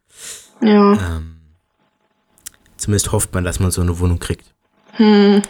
Ja. 0.61 0.93
Ähm, 0.93 1.37
Zumindest 2.77 3.11
hofft 3.11 3.33
man, 3.33 3.43
dass 3.43 3.59
man 3.59 3.71
so 3.71 3.81
eine 3.81 3.99
Wohnung 3.99 4.19
kriegt. 4.19 4.53
Hm. 4.93 5.41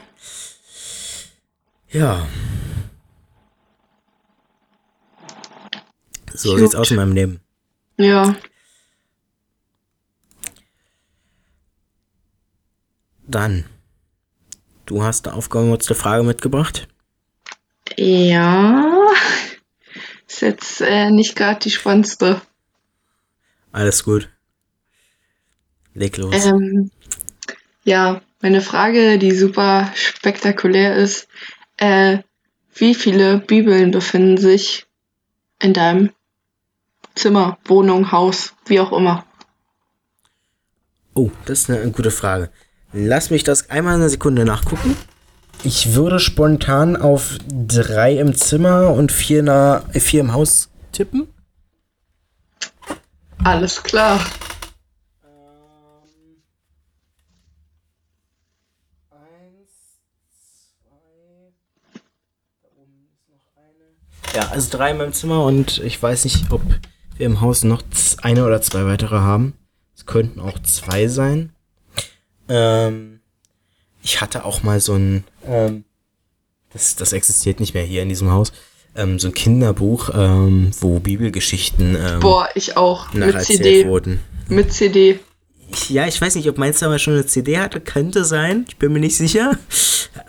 Ja. 1.89 2.25
So 6.33 6.51
Gut. 6.51 6.59
sieht's 6.59 6.75
aus 6.75 6.91
in 6.91 6.97
meinem 6.97 7.13
Leben. 7.13 7.39
Ja. 7.97 8.35
Dann. 13.27 13.65
Du 14.85 15.03
hast 15.03 15.27
eine 15.27 15.35
aufgemutzte 15.35 15.95
Frage 15.95 16.23
mitgebracht? 16.23 16.87
Ja. 17.97 19.05
Ist 20.27 20.41
jetzt 20.41 20.81
äh, 20.81 21.11
nicht 21.11 21.35
gerade 21.35 21.59
die 21.59 21.71
spannendste. 21.71 22.41
Alles 23.73 24.03
gut. 24.03 24.29
Leg 25.93 26.17
los. 26.17 26.45
Ähm, 26.45 26.89
ja, 27.83 28.21
meine 28.41 28.61
Frage, 28.61 29.17
die 29.17 29.31
super 29.31 29.91
spektakulär 29.95 30.95
ist, 30.95 31.27
äh, 31.77 32.19
wie 32.75 32.95
viele 32.95 33.39
Bibeln 33.39 33.91
befinden 33.91 34.37
sich 34.37 34.85
in 35.59 35.73
deinem 35.73 36.11
Zimmer, 37.15 37.57
Wohnung, 37.65 38.11
Haus, 38.11 38.53
wie 38.67 38.79
auch 38.79 38.93
immer? 38.93 39.25
Oh, 41.13 41.31
das 41.45 41.61
ist 41.61 41.69
eine 41.71 41.91
gute 41.91 42.11
Frage. 42.11 42.51
Lass 42.99 43.29
mich 43.29 43.43
das 43.43 43.69
einmal 43.69 43.93
eine 43.93 44.09
Sekunde 44.09 44.43
nachgucken. 44.43 44.97
Ich 45.63 45.93
würde 45.93 46.19
spontan 46.19 46.95
auf 46.95 47.37
drei 47.47 48.17
im 48.17 48.33
Zimmer 48.33 48.89
und 48.89 49.11
vier, 49.11 49.43
na, 49.43 49.83
vier 49.91 50.21
im 50.21 50.33
Haus 50.33 50.69
tippen. 50.93 51.27
Alles 53.43 53.83
klar. 53.83 54.19
Ja, 64.33 64.47
also 64.49 64.75
drei 64.75 64.91
in 64.91 64.97
meinem 64.97 65.13
Zimmer 65.13 65.43
und 65.43 65.77
ich 65.79 66.01
weiß 66.01 66.23
nicht, 66.23 66.51
ob 66.51 66.61
wir 67.15 67.25
im 67.27 67.41
Haus 67.41 67.63
noch 67.63 67.83
eine 68.23 68.43
oder 68.43 68.59
zwei 68.63 68.85
weitere 68.85 69.17
haben. 69.17 69.53
Es 69.95 70.07
könnten 70.07 70.39
auch 70.39 70.57
zwei 70.63 71.07
sein. 71.07 71.53
Ähm, 72.49 73.19
ich 74.03 74.21
hatte 74.21 74.45
auch 74.45 74.63
mal 74.63 74.79
so 74.79 74.93
ein, 74.93 75.23
ähm, 75.45 75.83
das, 76.71 76.95
das 76.95 77.13
existiert 77.13 77.59
nicht 77.59 77.73
mehr 77.73 77.83
hier 77.83 78.01
in 78.03 78.09
diesem 78.09 78.31
Haus, 78.31 78.51
ähm, 78.95 79.19
so 79.19 79.27
ein 79.27 79.33
Kinderbuch, 79.33 80.09
ähm, 80.13 80.71
wo 80.79 80.99
Bibelgeschichten 80.99 81.95
ähm, 81.95 82.19
Boah, 82.19 82.49
ich 82.55 82.77
auch. 82.77 83.13
Mit 83.13 83.41
CD. 83.41 83.85
wurden. 83.85 84.21
Mit 84.47 84.73
CD. 84.73 85.19
Ja, 85.89 86.07
ich 86.07 86.19
weiß 86.19 86.35
nicht, 86.35 86.47
ob 86.49 86.57
meins 86.57 86.79
damals 86.79 87.01
schon 87.01 87.13
eine 87.13 87.25
CD 87.25 87.59
hatte, 87.59 87.81
könnte 87.81 88.23
sein. 88.23 88.65
Ich 88.69 88.77
bin 88.77 88.93
mir 88.93 88.99
nicht 88.99 89.17
sicher. 89.17 89.57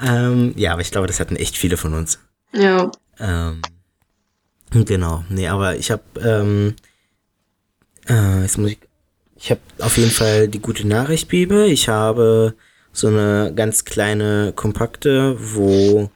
Ähm, 0.05 0.53
ja, 0.57 0.73
aber 0.73 0.83
ich 0.83 0.91
glaube, 0.91 1.07
das 1.07 1.21
hatten 1.21 1.37
echt 1.37 1.57
viele 1.57 1.77
von 1.77 1.95
uns. 1.95 2.19
Ja. 2.53 2.91
Ähm, 3.21 3.63
Genau, 4.71 5.25
nee, 5.31 5.49
aber 5.49 5.77
ich 5.77 5.91
habe, 5.91 6.03
ähm, 6.23 6.75
äh, 8.09 8.43
jetzt 8.43 8.59
muss 8.59 8.73
ich, 8.73 8.79
ich 9.39 9.51
habe 9.51 9.61
auf 9.79 9.97
jeden 9.97 10.11
Fall 10.11 10.49
die 10.49 10.61
gute 10.61 10.87
Nachricht 10.87 11.29
Bibel. 11.29 11.67
Ich 11.67 11.89
habe 11.89 12.55
so 12.93 13.09
eine 13.09 13.53
ganz 13.55 13.85
kleine 13.85 14.53
kompakte, 14.55 15.37
wo 15.39 16.11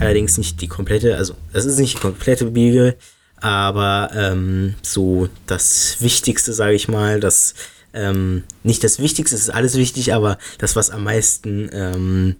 allerdings 0.00 0.38
nicht 0.38 0.60
die 0.60 0.68
komplette, 0.68 1.16
also 1.16 1.34
das 1.52 1.64
ist 1.64 1.78
nicht 1.78 1.96
die 1.96 2.00
komplette 2.00 2.46
Bibel, 2.46 2.96
aber 3.36 4.10
ähm, 4.14 4.74
so 4.82 5.28
das 5.46 5.98
Wichtigste, 6.00 6.52
sage 6.52 6.74
ich 6.74 6.88
mal, 6.88 7.20
das 7.20 7.54
ähm, 7.92 8.42
nicht 8.64 8.82
das 8.82 8.98
Wichtigste, 8.98 9.36
es 9.36 9.42
ist 9.42 9.50
alles 9.50 9.76
wichtig, 9.76 10.12
aber 10.12 10.38
das, 10.58 10.74
was 10.74 10.90
am 10.90 11.04
meisten 11.04 11.70
ähm, 11.72 12.36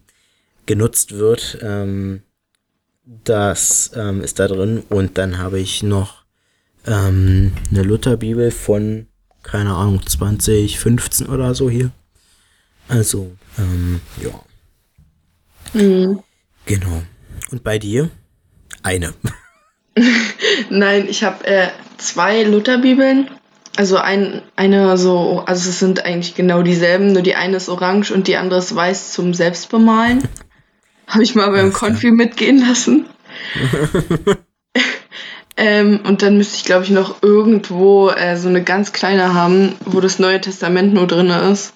genutzt 0.66 1.12
wird, 1.12 1.58
ähm, 1.62 2.22
das 3.04 3.92
ähm, 3.94 4.20
ist 4.20 4.38
da 4.40 4.48
drin. 4.48 4.82
Und 4.88 5.16
dann 5.16 5.38
habe 5.38 5.60
ich 5.60 5.82
noch 5.82 6.24
ähm, 6.86 7.52
eine 7.70 7.82
Lutherbibel 7.82 8.50
von, 8.50 9.06
keine 9.44 9.74
Ahnung, 9.74 10.04
2015 10.04 11.28
oder 11.28 11.54
so 11.54 11.70
hier. 11.70 11.92
Also, 12.88 13.36
ähm, 13.58 14.00
ja. 14.20 14.30
Mhm. 15.80 16.22
Genau. 16.66 17.02
Und 17.50 17.62
bei 17.62 17.78
dir? 17.78 18.10
Eine. 18.82 19.14
Nein, 20.70 21.06
ich 21.08 21.22
habe 21.22 21.46
äh, 21.46 21.68
zwei 21.98 22.42
Lutherbibeln. 22.42 23.30
Also 23.76 23.96
ein, 23.96 24.42
eine 24.56 24.96
so, 24.98 25.42
also 25.46 25.68
es 25.68 25.78
sind 25.78 26.04
eigentlich 26.04 26.34
genau 26.34 26.62
dieselben, 26.62 27.12
nur 27.12 27.22
die 27.22 27.34
eine 27.34 27.56
ist 27.56 27.68
orange 27.68 28.12
und 28.12 28.28
die 28.28 28.36
andere 28.36 28.60
ist 28.60 28.74
weiß 28.74 29.12
zum 29.12 29.34
Selbstbemalen. 29.34 30.28
Habe 31.06 31.22
ich 31.22 31.34
mal 31.34 31.50
beim 31.50 31.72
Konfi 31.72 32.10
mitgehen 32.10 32.60
lassen. 32.60 33.06
ähm, 35.56 36.00
und 36.04 36.22
dann 36.22 36.36
müsste 36.36 36.56
ich, 36.56 36.64
glaube 36.64 36.84
ich, 36.84 36.90
noch 36.90 37.22
irgendwo 37.22 38.10
äh, 38.10 38.36
so 38.36 38.48
eine 38.48 38.62
ganz 38.62 38.92
kleine 38.92 39.34
haben, 39.34 39.76
wo 39.84 40.00
das 40.00 40.18
Neue 40.18 40.40
Testament 40.40 40.94
nur 40.94 41.06
drin 41.06 41.30
ist. 41.30 41.72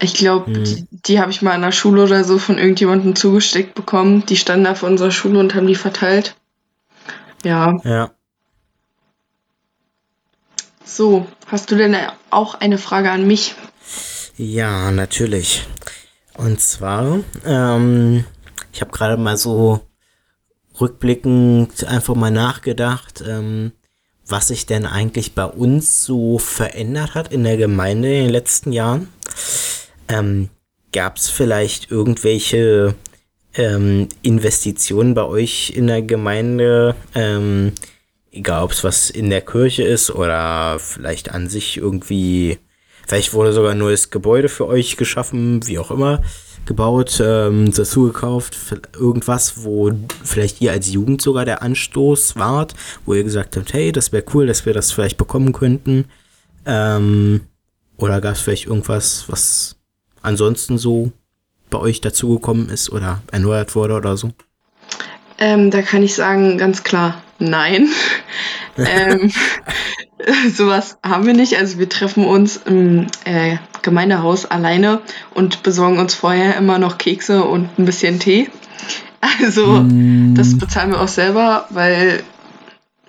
Ich 0.00 0.14
glaube, 0.14 0.46
hm. 0.46 0.64
die, 0.64 0.86
die 0.90 1.20
habe 1.20 1.30
ich 1.30 1.42
mal 1.42 1.54
in 1.54 1.62
der 1.62 1.72
Schule 1.72 2.04
oder 2.04 2.24
so 2.24 2.38
von 2.38 2.56
irgendjemandem 2.56 3.16
zugesteckt 3.16 3.74
bekommen. 3.74 4.24
Die 4.26 4.36
standen 4.36 4.64
da 4.64 4.74
vor 4.74 4.88
unserer 4.88 5.10
Schule 5.10 5.38
und 5.38 5.54
haben 5.54 5.66
die 5.66 5.74
verteilt. 5.74 6.36
Ja. 7.44 7.78
Ja. 7.84 8.10
So, 10.84 11.26
hast 11.46 11.70
du 11.70 11.76
denn 11.76 11.96
auch 12.30 12.54
eine 12.54 12.78
Frage 12.78 13.10
an 13.10 13.26
mich? 13.26 13.54
Ja, 14.36 14.90
natürlich. 14.90 15.66
Und 16.36 16.60
zwar, 16.60 17.18
ähm, 17.44 18.24
ich 18.72 18.80
habe 18.80 18.92
gerade 18.92 19.16
mal 19.16 19.36
so 19.36 19.80
rückblickend 20.80 21.84
einfach 21.84 22.14
mal 22.14 22.30
nachgedacht, 22.30 23.22
ähm, 23.26 23.72
was 24.26 24.48
sich 24.48 24.66
denn 24.66 24.86
eigentlich 24.86 25.34
bei 25.34 25.44
uns 25.44 26.04
so 26.04 26.38
verändert 26.38 27.14
hat 27.14 27.32
in 27.32 27.44
der 27.44 27.56
Gemeinde 27.56 28.08
in 28.08 28.24
den 28.24 28.32
letzten 28.32 28.72
Jahren. 28.72 29.08
Ähm, 30.08 30.50
Gab 30.92 31.18
es 31.18 31.28
vielleicht 31.28 31.90
irgendwelche 31.90 32.94
ähm, 33.54 34.08
Investitionen 34.22 35.12
bei 35.12 35.24
euch 35.24 35.70
in 35.76 35.86
der 35.86 36.00
Gemeinde? 36.00 36.94
Ähm, 37.14 37.72
egal, 38.30 38.62
ob 38.62 38.72
es 38.72 38.84
was 38.84 39.10
in 39.10 39.28
der 39.28 39.42
Kirche 39.42 39.82
ist 39.82 40.10
oder 40.10 40.78
vielleicht 40.78 41.30
an 41.30 41.48
sich 41.48 41.76
irgendwie, 41.76 42.58
vielleicht 43.08 43.32
wurde 43.32 43.52
sogar 43.52 43.72
ein 43.72 43.78
neues 43.78 44.10
Gebäude 44.10 44.48
für 44.48 44.66
euch 44.66 44.96
geschaffen, 44.96 45.66
wie 45.66 45.78
auch 45.78 45.90
immer 45.90 46.22
gebaut, 46.66 47.20
ähm, 47.24 47.72
dazu 47.72 48.08
gekauft, 48.08 48.56
irgendwas, 48.94 49.64
wo 49.64 49.90
vielleicht 50.22 50.60
ihr 50.60 50.70
als 50.70 50.92
Jugend 50.92 51.22
sogar 51.22 51.46
der 51.46 51.62
Anstoß 51.62 52.36
wart, 52.36 52.74
wo 53.06 53.14
ihr 53.14 53.24
gesagt 53.24 53.56
habt, 53.56 53.72
hey, 53.72 53.90
das 53.90 54.12
wäre 54.12 54.24
cool, 54.34 54.46
dass 54.46 54.66
wir 54.66 54.74
das 54.74 54.92
vielleicht 54.92 55.16
bekommen 55.16 55.52
könnten. 55.52 56.04
Ähm, 56.66 57.40
oder 57.96 58.20
gab 58.20 58.34
es 58.34 58.42
vielleicht 58.42 58.66
irgendwas, 58.66 59.24
was 59.28 59.76
ansonsten 60.20 60.76
so 60.76 61.10
bei 61.70 61.78
euch 61.78 62.02
dazugekommen 62.02 62.68
ist 62.68 62.90
oder 62.90 63.22
erneuert 63.32 63.74
wurde 63.74 63.94
oder 63.94 64.18
so? 64.18 64.32
Ähm, 65.38 65.70
da 65.70 65.80
kann 65.80 66.02
ich 66.02 66.14
sagen, 66.14 66.58
ganz 66.58 66.84
klar, 66.84 67.22
nein. 67.38 67.88
ähm, 68.76 69.32
sowas 70.54 70.98
haben 71.02 71.26
wir 71.26 71.34
nicht. 71.34 71.56
Also 71.56 71.78
wir 71.78 71.88
treffen 71.88 72.24
uns 72.24 72.56
im 72.56 73.06
äh, 73.24 73.56
Gemeindehaus 73.82 74.46
alleine 74.46 75.00
und 75.34 75.62
besorgen 75.62 75.98
uns 75.98 76.14
vorher 76.14 76.56
immer 76.56 76.78
noch 76.78 76.98
Kekse 76.98 77.44
und 77.44 77.78
ein 77.78 77.84
bisschen 77.84 78.18
Tee. 78.18 78.50
Also 79.42 79.66
mm. 79.82 80.36
das 80.36 80.56
bezahlen 80.56 80.92
wir 80.92 81.00
auch 81.00 81.08
selber, 81.08 81.66
weil 81.70 82.22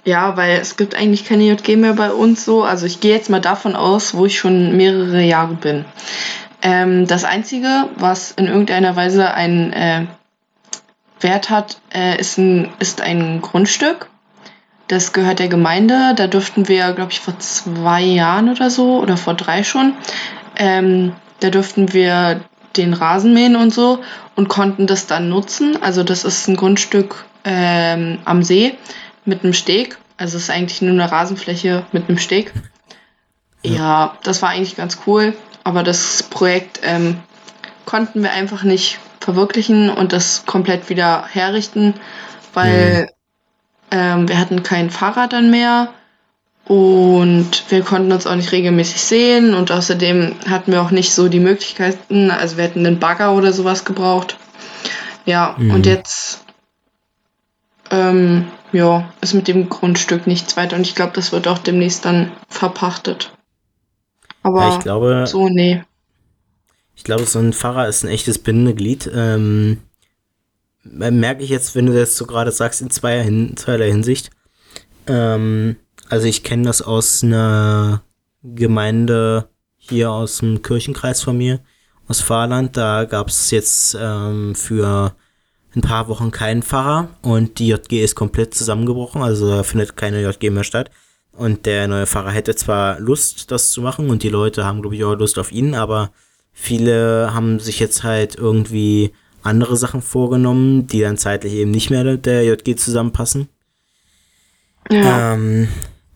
ja, 0.05 0.36
weil 0.38 0.58
es 0.60 0.75
gibt 0.75 0.95
eigentlich 0.95 1.23
keine 1.23 1.43
JG 1.43 1.75
mehr 1.75 1.93
bei 1.93 2.12
uns 2.12 2.43
so. 2.45 2.63
Also 2.63 2.88
ich 2.88 2.99
gehe 2.99 3.13
jetzt 3.13 3.29
mal 3.29 3.41
davon 3.41 3.75
aus, 3.75 4.15
wo 4.15 4.25
ich 4.25 4.39
schon 4.39 4.75
mehrere 4.75 5.21
Jahre 5.21 5.53
bin. 5.53 5.86
Ähm, 6.63 7.05
das 7.05 7.25
Einzige, 7.25 7.89
was 7.95 8.32
in 8.32 8.47
irgendeiner 8.47 8.95
Weise 8.95 9.32
einen 9.36 9.71
äh, 9.71 10.08
Wert 11.21 11.51
hat, 11.51 11.79
äh, 11.93 12.19
ist, 12.19 12.39
ein, 12.39 12.69
ist 12.79 13.01
ein 13.01 13.41
Grundstück. 13.41 14.10
Das 14.89 15.13
gehört 15.13 15.38
der 15.38 15.47
Gemeinde. 15.47 16.13
Da 16.15 16.25
durften 16.28 16.67
wir, 16.67 16.91
glaube 16.93 17.12
ich, 17.12 17.19
vor 17.19 17.38
zwei 17.39 18.02
Jahren 18.02 18.49
oder 18.49 18.71
so 18.71 18.99
oder 18.99 19.17
vor 19.17 19.36
drei 19.36 19.63
schon, 19.63 19.93
ähm, 20.58 21.13
da 21.39 21.52
durften 21.52 21.93
wir 21.93 22.41
den 22.75 22.93
Rasen 22.93 23.34
mähen 23.34 23.56
und 23.56 23.71
so 23.73 23.99
und 24.36 24.49
konnten 24.49 24.88
das 24.88 25.06
dann 25.06 25.30
nutzen. 25.30 25.82
Also 25.82 26.04
das 26.04 26.23
ist 26.23 26.47
ein 26.47 26.56
Grundstück 26.56 27.25
ähm, 27.45 28.17
am 28.25 28.41
See 28.41 28.75
mit 29.25 29.43
einem 29.43 29.54
Steg. 29.54 29.99
Also 30.17 30.38
es 30.38 30.43
ist 30.43 30.49
eigentlich 30.49 30.82
nur 30.82 30.91
eine 30.91 31.12
Rasenfläche 31.12 31.86
mit 31.91 32.10
einem 32.10 32.17
Steg. 32.17 32.52
Ja, 33.62 33.71
ja 33.71 34.17
das 34.23 34.41
war 34.41 34.49
eigentlich 34.49 34.75
ganz 34.75 34.99
cool. 35.06 35.36
Aber 35.63 35.84
das 35.84 36.23
Projekt 36.23 36.80
ähm, 36.82 37.17
konnten 37.86 38.23
wir 38.23 38.32
einfach 38.32 38.63
nicht 38.63 38.97
verwirklichen 39.19 39.91
und 39.91 40.13
das 40.13 40.47
komplett 40.47 40.89
wieder 40.89 41.25
herrichten, 41.28 41.93
weil 42.54 43.04
mhm. 43.04 43.18
Ähm, 43.91 44.28
wir 44.28 44.38
hatten 44.38 44.63
kein 44.63 44.89
Fahrrad 44.89 45.34
dann 45.34 45.52
mehr 45.52 45.89
und 46.65 47.63
wir 47.69 47.82
konnten 47.82 48.12
uns 48.12 48.28
auch 48.28 48.36
nicht 48.36 48.52
regelmäßig 48.52 49.02
sehen 49.02 49.54
und 49.54 49.71
außerdem 49.71 50.36
hatten 50.47 50.71
wir 50.71 50.82
auch 50.82 50.91
nicht 50.91 51.13
so 51.13 51.28
die 51.28 51.39
Möglichkeiten, 51.39 52.30
also 52.30 52.58
wir 52.58 52.65
hätten 52.65 52.86
einen 52.86 52.99
Bagger 52.99 53.34
oder 53.34 53.54
sowas 53.54 53.86
gebraucht. 53.86 54.38
Ja, 55.25 55.56
mhm. 55.58 55.71
und 55.71 55.86
jetzt 55.86 56.45
ähm, 57.91 58.47
ja, 58.71 59.12
ist 59.21 59.34
mit 59.34 59.47
dem 59.47 59.69
Grundstück 59.69 60.28
nichts 60.28 60.58
weiter 60.58 60.75
und 60.75 60.84
ich 60.84 60.95
glaube, 60.95 61.13
das 61.15 61.32
wird 61.32 61.47
auch 61.47 61.58
demnächst 61.58 62.06
dann 62.06 62.32
verpachtet. 62.47 63.32
Aber 64.43 64.62
ja, 64.62 64.78
ich 64.78 64.80
glaube, 64.80 65.25
so, 65.28 65.49
nee. 65.49 65.84
Ich 66.95 67.04
glaube, 67.04 67.25
so 67.25 67.39
ein 67.39 67.54
Pfarrer 67.54 67.88
ist 67.88 68.04
ein 68.04 68.10
echtes 68.10 68.39
Bindeglied. 68.39 69.10
Ähm, 69.13 69.80
merke 70.84 71.44
ich 71.44 71.50
jetzt, 71.50 71.76
wenn 71.76 71.86
du 71.86 71.94
das 71.94 72.15
so 72.15 72.26
gerade 72.26 72.52
sagst, 72.52 72.82
in 72.82 72.89
zweier 72.89 73.24
Hin 73.24 73.56
zweierlei 73.58 73.89
Hinsicht. 73.92 74.32
Ähm, 75.08 75.76
also 76.08 76.28
ich 76.28 76.44
kenne 76.44 76.63
das 76.63 76.82
aus 76.82 77.24
einer 77.24 78.04
Gemeinde 78.44 79.50
hier 79.78 80.12
aus 80.12 80.38
dem 80.38 80.62
Kirchenkreis 80.62 81.22
von 81.22 81.38
mir, 81.38 81.60
aus 82.08 82.22
Fahrland. 82.22 82.78
Da 82.78 83.06
gab 83.06 83.28
es 83.30 83.52
jetzt 83.52 83.98
ähm, 84.00 84.56
für 84.56 85.15
ein 85.76 85.82
paar 85.82 86.08
Wochen 86.08 86.32
keinen 86.32 86.63
Pfarrer 86.63 87.10
und 87.22 87.60
die 87.60 87.68
JG 87.68 88.04
ist 88.04 88.15
komplett 88.15 88.54
zusammengebrochen, 88.54 89.22
also 89.22 89.50
da 89.50 89.63
findet 89.63 89.96
keine 89.96 90.22
JG 90.22 90.50
mehr 90.50 90.63
statt. 90.63 90.89
Und 91.32 91.65
der 91.65 91.88
neue 91.88 92.08
Pfarrer 92.08 92.32
hätte 92.32 92.56
zwar 92.56 93.00
Lust, 93.00 93.52
das 93.52 93.72
zu 93.72 93.82
machen 93.82 94.10
und 94.10 94.24
die 94.24 94.30
Leute 94.30 94.65
haben, 94.65 94.82
glaube 94.82 94.96
ich, 94.96 95.04
auch 95.04 95.15
Lust 95.15 95.39
auf 95.39 95.52
ihn, 95.52 95.76
aber 95.76 96.12
viele 96.52 97.34
haben 97.34 97.60
sich 97.60 97.80
jetzt 97.80 98.04
halt 98.04 98.36
irgendwie 98.36 99.13
andere 99.43 99.78
Sachen 99.78 100.02
vorgenommen, 100.02 100.88
die 100.88 101.02
dann 101.02 101.17
zeitlich 101.17 101.54
eben 101.54 101.71
nicht 101.71 101.89
mehr 101.89 102.17
der 102.17 102.43
JG 102.43 102.75
zusammenpassen. 102.75 103.49
Ja. 104.89 105.34
Ähm, 105.34 105.67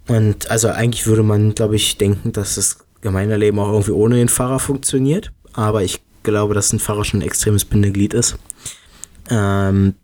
und 0.07 0.49
also 0.49 0.69
eigentlich 0.69 1.05
würde 1.07 1.23
man, 1.23 1.55
glaube 1.55 1.75
ich, 1.75 1.97
denken, 1.97 2.31
dass 2.31 2.55
das 2.55 2.79
Gemeindeleben 3.01 3.59
auch 3.59 3.71
irgendwie 3.71 3.91
ohne 3.91 4.15
den 4.15 4.29
Pfarrer 4.29 4.59
funktioniert. 4.59 5.31
Aber 5.53 5.83
ich 5.83 6.01
glaube, 6.23 6.53
dass 6.53 6.73
ein 6.73 6.79
Pfarrer 6.79 7.05
schon 7.05 7.19
ein 7.19 7.27
extremes 7.27 7.65
Bindeglied 7.65 8.13
ist. 8.13 8.37
Ähm, 9.29 9.95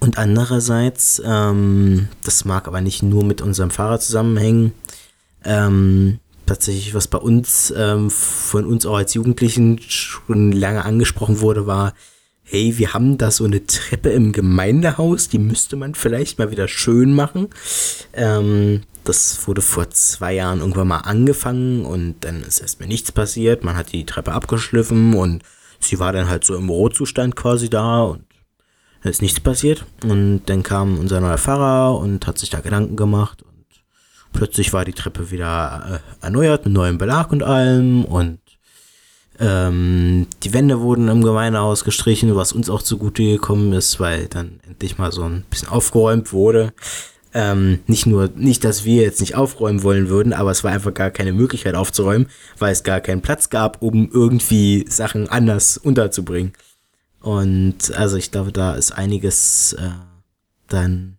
und 0.00 0.18
andererseits, 0.18 1.22
ähm, 1.24 2.08
das 2.22 2.44
mag 2.44 2.68
aber 2.68 2.80
nicht 2.80 3.02
nur 3.02 3.24
mit 3.24 3.40
unserem 3.40 3.70
Fahrer 3.70 3.98
zusammenhängen, 3.98 4.72
ähm, 5.44 6.18
tatsächlich, 6.44 6.94
was 6.94 7.08
bei 7.08 7.18
uns, 7.18 7.72
ähm, 7.76 8.10
von 8.10 8.66
uns 8.66 8.86
auch 8.86 8.96
als 8.96 9.14
Jugendlichen 9.14 9.80
schon 9.80 10.52
lange 10.52 10.84
angesprochen 10.84 11.40
wurde, 11.40 11.66
war, 11.66 11.94
hey, 12.48 12.78
wir 12.78 12.94
haben 12.94 13.18
da 13.18 13.30
so 13.30 13.44
eine 13.44 13.66
Treppe 13.66 14.10
im 14.10 14.32
Gemeindehaus, 14.32 15.28
die 15.28 15.38
müsste 15.38 15.76
man 15.76 15.94
vielleicht 15.94 16.38
mal 16.38 16.50
wieder 16.50 16.68
schön 16.68 17.12
machen. 17.12 17.48
Ähm, 18.12 18.82
das 19.02 19.46
wurde 19.46 19.62
vor 19.62 19.90
zwei 19.90 20.34
Jahren 20.34 20.60
irgendwann 20.60 20.88
mal 20.88 20.98
angefangen 20.98 21.84
und 21.84 22.16
dann 22.20 22.42
ist 22.42 22.60
erstmal 22.60 22.88
nichts 22.88 23.12
passiert. 23.12 23.64
Man 23.64 23.76
hat 23.76 23.92
die 23.92 24.06
Treppe 24.06 24.32
abgeschliffen 24.32 25.14
und 25.14 25.42
sie 25.80 25.98
war 25.98 26.12
dann 26.12 26.28
halt 26.28 26.44
so 26.44 26.56
im 26.56 26.68
Rohzustand 26.68 27.34
quasi 27.34 27.68
da 27.68 28.02
und 28.02 28.24
da 29.02 29.10
ist 29.10 29.22
nichts 29.22 29.40
passiert. 29.40 29.84
Und 30.04 30.42
dann 30.46 30.62
kam 30.62 30.98
unser 30.98 31.20
neuer 31.20 31.38
Pfarrer 31.38 31.98
und 31.98 32.26
hat 32.26 32.38
sich 32.38 32.50
da 32.50 32.60
Gedanken 32.60 32.96
gemacht 32.96 33.42
und 33.42 33.64
plötzlich 34.32 34.72
war 34.72 34.84
die 34.84 34.92
Treppe 34.92 35.32
wieder 35.32 36.00
äh, 36.22 36.24
erneuert 36.24 36.64
mit 36.64 36.74
neuem 36.74 36.98
Belag 36.98 37.32
und 37.32 37.42
allem 37.42 38.04
und 38.04 38.38
ähm, 39.38 40.26
die 40.42 40.52
Wände 40.52 40.80
wurden 40.80 41.08
im 41.08 41.22
Gemeindehaus 41.22 41.84
gestrichen, 41.84 42.34
was 42.36 42.52
uns 42.52 42.70
auch 42.70 42.82
zugute 42.82 43.22
gekommen 43.22 43.72
ist, 43.72 44.00
weil 44.00 44.26
dann 44.26 44.60
endlich 44.66 44.98
mal 44.98 45.12
so 45.12 45.22
ein 45.22 45.44
bisschen 45.50 45.68
aufgeräumt 45.68 46.32
wurde. 46.32 46.72
Ähm, 47.34 47.80
nicht 47.86 48.06
nur, 48.06 48.30
nicht, 48.34 48.64
dass 48.64 48.84
wir 48.86 49.02
jetzt 49.02 49.20
nicht 49.20 49.34
aufräumen 49.34 49.82
wollen 49.82 50.08
würden, 50.08 50.32
aber 50.32 50.50
es 50.50 50.64
war 50.64 50.72
einfach 50.72 50.94
gar 50.94 51.10
keine 51.10 51.32
Möglichkeit 51.32 51.74
aufzuräumen, 51.74 52.28
weil 52.58 52.72
es 52.72 52.82
gar 52.82 53.00
keinen 53.00 53.20
Platz 53.20 53.50
gab, 53.50 53.82
um 53.82 54.10
irgendwie 54.10 54.86
Sachen 54.88 55.28
anders 55.28 55.76
unterzubringen. 55.76 56.54
Und 57.20 57.94
also 57.94 58.16
ich 58.16 58.30
glaube, 58.30 58.52
da 58.52 58.74
ist 58.74 58.92
einiges 58.92 59.74
äh, 59.74 59.90
dann 60.68 61.18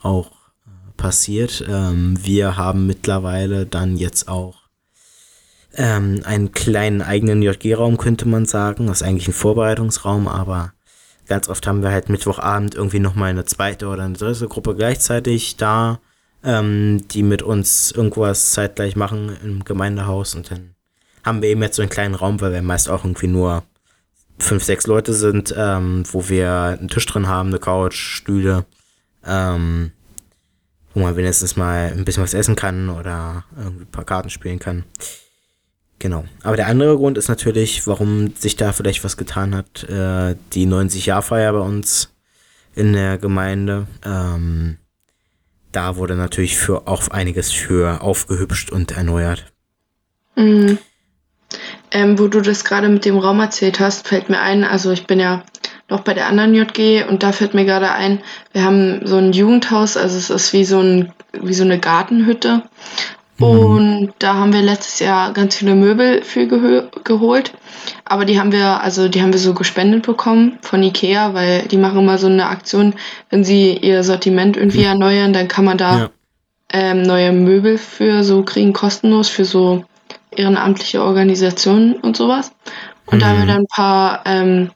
auch 0.00 0.30
äh, 0.66 0.92
passiert. 0.96 1.64
Ähm, 1.68 2.16
wir 2.22 2.56
haben 2.56 2.86
mittlerweile 2.86 3.66
dann 3.66 3.96
jetzt 3.96 4.28
auch 4.28 4.57
ähm, 5.78 6.20
einen 6.24 6.52
kleinen 6.52 7.00
eigenen 7.02 7.40
JG-Raum, 7.40 7.96
könnte 7.96 8.26
man 8.26 8.46
sagen. 8.46 8.88
Das 8.88 9.00
ist 9.00 9.06
eigentlich 9.06 9.28
ein 9.28 9.32
Vorbereitungsraum, 9.32 10.26
aber 10.26 10.72
ganz 11.28 11.48
oft 11.48 11.66
haben 11.66 11.82
wir 11.82 11.90
halt 11.90 12.08
Mittwochabend 12.08 12.74
irgendwie 12.74 12.98
nochmal 12.98 13.30
eine 13.30 13.44
zweite 13.44 13.86
oder 13.86 14.02
eine 14.02 14.14
dritte 14.14 14.48
Gruppe 14.48 14.74
gleichzeitig 14.74 15.56
da, 15.56 16.00
ähm, 16.42 17.06
die 17.08 17.22
mit 17.22 17.42
uns 17.42 17.92
irgendwas 17.92 18.52
zeitgleich 18.52 18.96
machen 18.96 19.36
im 19.44 19.64
Gemeindehaus 19.64 20.34
und 20.34 20.50
dann 20.50 20.74
haben 21.24 21.42
wir 21.42 21.48
eben 21.50 21.62
jetzt 21.62 21.76
so 21.76 21.82
einen 21.82 21.90
kleinen 21.90 22.14
Raum, 22.14 22.40
weil 22.40 22.52
wir 22.52 22.62
meist 22.62 22.88
auch 22.88 23.04
irgendwie 23.04 23.26
nur 23.28 23.62
fünf, 24.38 24.64
sechs 24.64 24.86
Leute 24.86 25.12
sind, 25.12 25.54
ähm, 25.56 26.04
wo 26.10 26.28
wir 26.28 26.76
einen 26.78 26.88
Tisch 26.88 27.06
drin 27.06 27.28
haben, 27.28 27.50
eine 27.50 27.58
Couch, 27.58 27.96
Stühle, 27.96 28.64
ähm, 29.24 29.92
wo 30.94 31.00
man 31.00 31.16
wenigstens 31.16 31.56
mal 31.56 31.92
ein 31.92 32.04
bisschen 32.04 32.22
was 32.22 32.34
essen 32.34 32.56
kann 32.56 32.88
oder 32.88 33.44
irgendwie 33.56 33.84
ein 33.84 33.90
paar 33.90 34.04
Karten 34.04 34.30
spielen 34.30 34.58
kann. 34.58 34.84
Genau. 35.98 36.24
Aber 36.42 36.56
der 36.56 36.68
andere 36.68 36.96
Grund 36.96 37.18
ist 37.18 37.28
natürlich, 37.28 37.86
warum 37.86 38.32
sich 38.36 38.56
da 38.56 38.72
vielleicht 38.72 39.02
was 39.02 39.16
getan 39.16 39.54
hat, 39.54 39.84
äh, 39.84 40.36
die 40.52 40.66
90-Jahr-Feier 40.66 41.52
bei 41.52 41.58
uns 41.58 42.14
in 42.74 42.92
der 42.92 43.18
Gemeinde. 43.18 43.88
Ähm, 44.04 44.78
da 45.72 45.96
wurde 45.96 46.14
natürlich 46.14 46.56
für 46.56 46.86
auch 46.86 47.08
einiges 47.08 47.50
für 47.50 48.02
aufgehübscht 48.02 48.70
und 48.70 48.92
erneuert. 48.92 49.44
Mhm. 50.36 50.78
Ähm, 51.90 52.18
wo 52.18 52.28
du 52.28 52.40
das 52.40 52.64
gerade 52.64 52.88
mit 52.88 53.04
dem 53.04 53.18
Raum 53.18 53.40
erzählt 53.40 53.80
hast, 53.80 54.06
fällt 54.06 54.28
mir 54.28 54.40
ein, 54.40 54.62
also 54.62 54.92
ich 54.92 55.06
bin 55.06 55.18
ja 55.18 55.42
noch 55.88 56.00
bei 56.00 56.12
der 56.12 56.26
anderen 56.26 56.54
JG 56.54 57.04
und 57.08 57.22
da 57.22 57.32
fällt 57.32 57.54
mir 57.54 57.64
gerade 57.64 57.90
ein, 57.90 58.22
wir 58.52 58.62
haben 58.62 59.06
so 59.06 59.16
ein 59.16 59.32
Jugendhaus, 59.32 59.96
also 59.96 60.18
es 60.18 60.28
ist 60.28 60.52
wie 60.52 60.64
so, 60.64 60.80
ein, 60.80 61.12
wie 61.32 61.54
so 61.54 61.64
eine 61.64 61.80
Gartenhütte. 61.80 62.62
Mhm. 63.38 63.46
Und 63.46 64.14
da 64.18 64.34
haben 64.34 64.52
wir 64.52 64.62
letztes 64.62 64.98
Jahr 64.98 65.32
ganz 65.32 65.56
viele 65.56 65.74
Möbel 65.74 66.22
für 66.22 66.46
geholt. 66.46 67.54
Aber 68.04 68.24
die 68.24 68.38
haben 68.38 68.52
wir, 68.52 68.82
also 68.82 69.08
die 69.08 69.22
haben 69.22 69.32
wir 69.32 69.40
so 69.40 69.54
gespendet 69.54 70.04
bekommen 70.04 70.58
von 70.62 70.82
Ikea, 70.82 71.34
weil 71.34 71.62
die 71.62 71.76
machen 71.76 72.00
immer 72.00 72.18
so 72.18 72.26
eine 72.26 72.46
Aktion, 72.46 72.94
wenn 73.30 73.44
sie 73.44 73.76
ihr 73.76 74.02
Sortiment 74.02 74.56
irgendwie 74.56 74.82
erneuern, 74.82 75.32
dann 75.32 75.48
kann 75.48 75.64
man 75.64 75.78
da 75.78 75.98
ja. 75.98 76.10
ähm, 76.72 77.02
neue 77.02 77.32
Möbel 77.32 77.78
für 77.78 78.24
so 78.24 78.42
kriegen, 78.42 78.72
kostenlos 78.72 79.28
für 79.28 79.44
so 79.44 79.84
ehrenamtliche 80.30 81.02
Organisationen 81.02 81.94
und 81.94 82.16
sowas. 82.16 82.52
Und 83.06 83.18
mhm. 83.18 83.20
da 83.20 83.26
haben 83.28 83.36
wir 83.38 83.44
mhm. 83.44 83.48
dann 83.48 83.60
ein 83.60 83.66
paar 83.68 84.22
ähm, 84.26 84.70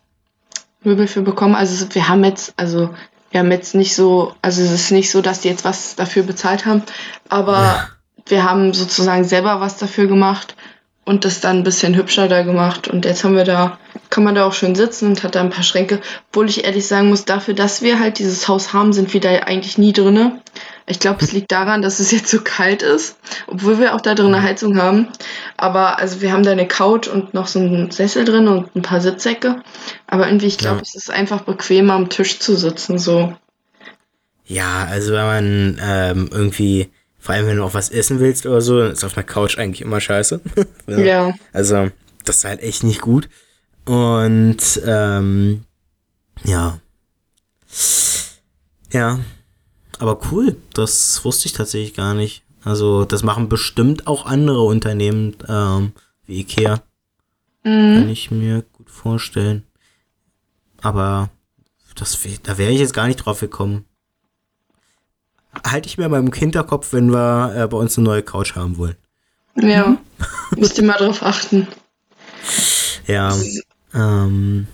Möbel 0.82 1.06
für 1.06 1.22
bekommen. 1.22 1.54
Also 1.54 1.86
wir 1.94 2.08
haben 2.08 2.24
jetzt, 2.24 2.54
also 2.56 2.90
wir 3.30 3.40
haben 3.40 3.50
jetzt 3.50 3.74
nicht 3.74 3.94
so, 3.94 4.34
also 4.42 4.62
es 4.62 4.70
ist 4.70 4.90
nicht 4.92 5.10
so, 5.10 5.20
dass 5.20 5.40
die 5.40 5.48
jetzt 5.48 5.64
was 5.64 5.96
dafür 5.96 6.22
bezahlt 6.22 6.66
haben, 6.66 6.82
aber 7.28 7.52
ja. 7.52 7.88
Wir 8.26 8.44
haben 8.44 8.72
sozusagen 8.72 9.24
selber 9.24 9.60
was 9.60 9.78
dafür 9.78 10.06
gemacht 10.06 10.56
und 11.04 11.24
das 11.24 11.40
dann 11.40 11.58
ein 11.58 11.64
bisschen 11.64 11.96
hübscher 11.96 12.28
da 12.28 12.42
gemacht. 12.42 12.86
Und 12.86 13.04
jetzt 13.04 13.24
haben 13.24 13.34
wir 13.34 13.44
da, 13.44 13.78
kann 14.08 14.22
man 14.22 14.34
da 14.34 14.46
auch 14.46 14.52
schön 14.52 14.74
sitzen 14.74 15.08
und 15.08 15.24
hat 15.24 15.34
da 15.34 15.40
ein 15.40 15.50
paar 15.50 15.64
Schränke. 15.64 16.00
Obwohl 16.30 16.48
ich 16.48 16.64
ehrlich 16.64 16.86
sagen 16.86 17.08
muss, 17.08 17.24
dafür, 17.24 17.54
dass 17.54 17.82
wir 17.82 17.98
halt 17.98 18.18
dieses 18.18 18.46
Haus 18.46 18.72
haben, 18.72 18.92
sind 18.92 19.12
wir 19.12 19.20
da 19.20 19.30
eigentlich 19.30 19.78
nie 19.78 19.92
drinne. 19.92 20.40
Ich 20.86 21.00
glaube, 21.00 21.24
es 21.24 21.32
liegt 21.32 21.50
daran, 21.50 21.82
dass 21.82 21.98
es 21.98 22.10
jetzt 22.10 22.28
so 22.28 22.40
kalt 22.42 22.82
ist, 22.82 23.16
obwohl 23.46 23.78
wir 23.78 23.94
auch 23.94 24.00
da 24.00 24.14
drin 24.14 24.34
eine 24.34 24.42
Heizung 24.42 24.80
haben. 24.80 25.08
Aber 25.56 25.98
also 25.98 26.20
wir 26.20 26.32
haben 26.32 26.42
da 26.44 26.52
eine 26.52 26.68
Couch 26.68 27.08
und 27.08 27.34
noch 27.34 27.46
so 27.46 27.58
einen 27.58 27.90
Sessel 27.90 28.24
drin 28.24 28.46
und 28.46 28.74
ein 28.76 28.82
paar 28.82 29.00
Sitzsäcke. 29.00 29.62
Aber 30.06 30.26
irgendwie, 30.26 30.46
ich 30.46 30.58
glaube, 30.58 30.76
ja. 30.76 30.82
es 30.82 30.94
ist 30.94 31.10
einfach 31.10 31.42
bequemer 31.42 31.94
am 31.94 32.10
Tisch 32.10 32.38
zu 32.38 32.56
sitzen, 32.56 32.98
so. 32.98 33.34
Ja, 34.44 34.86
also 34.88 35.12
wenn 35.12 35.26
man 35.26 35.80
ähm, 35.82 36.30
irgendwie 36.32 36.90
vor 37.22 37.36
allem, 37.36 37.46
wenn 37.46 37.58
du 37.58 37.62
auch 37.62 37.74
was 37.74 37.88
essen 37.88 38.18
willst 38.18 38.46
oder 38.46 38.60
so, 38.60 38.80
dann 38.80 38.90
ist 38.90 39.04
auf 39.04 39.16
einer 39.16 39.22
Couch 39.22 39.56
eigentlich 39.56 39.80
immer 39.80 40.00
scheiße. 40.00 40.40
ja. 40.88 40.98
ja. 40.98 41.34
Also, 41.52 41.88
das 42.24 42.38
ist 42.38 42.44
halt 42.44 42.60
echt 42.60 42.82
nicht 42.82 43.00
gut. 43.00 43.28
Und, 43.84 44.58
ähm, 44.84 45.62
ja. 46.42 46.80
Ja. 48.92 49.20
Aber 50.00 50.18
cool, 50.32 50.56
das 50.74 51.24
wusste 51.24 51.46
ich 51.46 51.52
tatsächlich 51.52 51.94
gar 51.94 52.14
nicht. 52.14 52.42
Also, 52.64 53.04
das 53.04 53.22
machen 53.22 53.48
bestimmt 53.48 54.08
auch 54.08 54.26
andere 54.26 54.62
Unternehmen, 54.62 55.36
ähm, 55.46 55.92
wie 56.26 56.40
Ikea. 56.40 56.82
Mhm. 57.62 57.94
Kann 57.98 58.08
ich 58.08 58.32
mir 58.32 58.64
gut 58.72 58.90
vorstellen. 58.90 59.62
Aber 60.80 61.30
das, 61.94 62.18
da 62.42 62.58
wäre 62.58 62.72
ich 62.72 62.80
jetzt 62.80 62.94
gar 62.94 63.06
nicht 63.06 63.18
drauf 63.18 63.38
gekommen 63.38 63.84
halte 65.66 65.88
ich 65.88 65.98
mir 65.98 66.08
mal 66.08 66.20
im 66.20 66.32
Hinterkopf, 66.32 66.92
wenn 66.92 67.12
wir 67.12 67.54
äh, 67.56 67.66
bei 67.66 67.76
uns 67.76 67.96
eine 67.96 68.06
neue 68.06 68.22
Couch 68.22 68.54
haben 68.54 68.76
wollen. 68.78 68.96
Ja, 69.56 69.96
müsst 70.56 70.78
ihr 70.78 70.84
mal 70.84 70.96
drauf 70.96 71.22
achten. 71.22 71.68
Ja, 73.06 73.36
ähm, 73.94 74.66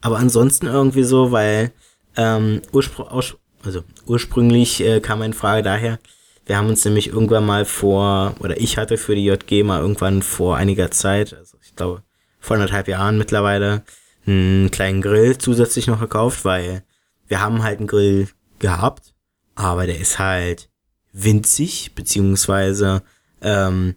aber 0.00 0.18
ansonsten 0.18 0.66
irgendwie 0.66 1.04
so, 1.04 1.32
weil 1.32 1.72
ähm, 2.16 2.62
urspr 2.72 3.34
also 3.64 3.84
ursprünglich 4.06 4.80
äh, 4.82 5.00
kam 5.00 5.22
eine 5.22 5.34
Frage 5.34 5.62
daher, 5.62 6.00
wir 6.46 6.56
haben 6.56 6.68
uns 6.68 6.84
nämlich 6.84 7.08
irgendwann 7.08 7.46
mal 7.46 7.64
vor, 7.64 8.34
oder 8.40 8.60
ich 8.60 8.76
hatte 8.76 8.96
für 8.96 9.14
die 9.14 9.24
JG 9.24 9.62
mal 9.62 9.80
irgendwann 9.80 10.22
vor 10.22 10.56
einiger 10.56 10.90
Zeit, 10.90 11.32
also 11.32 11.56
ich 11.62 11.76
glaube 11.76 12.02
vor 12.40 12.56
anderthalb 12.56 12.88
Jahren 12.88 13.18
mittlerweile, 13.18 13.84
einen 14.26 14.72
kleinen 14.72 15.00
Grill 15.00 15.38
zusätzlich 15.38 15.86
noch 15.86 16.00
gekauft, 16.00 16.44
weil 16.44 16.82
wir 17.28 17.40
haben 17.40 17.62
halt 17.62 17.78
einen 17.78 17.86
Grill 17.86 18.28
gehabt 18.58 19.12
aber 19.54 19.86
der 19.86 19.98
ist 19.98 20.18
halt 20.18 20.68
winzig, 21.12 21.94
beziehungsweise 21.94 23.02
ähm, 23.40 23.96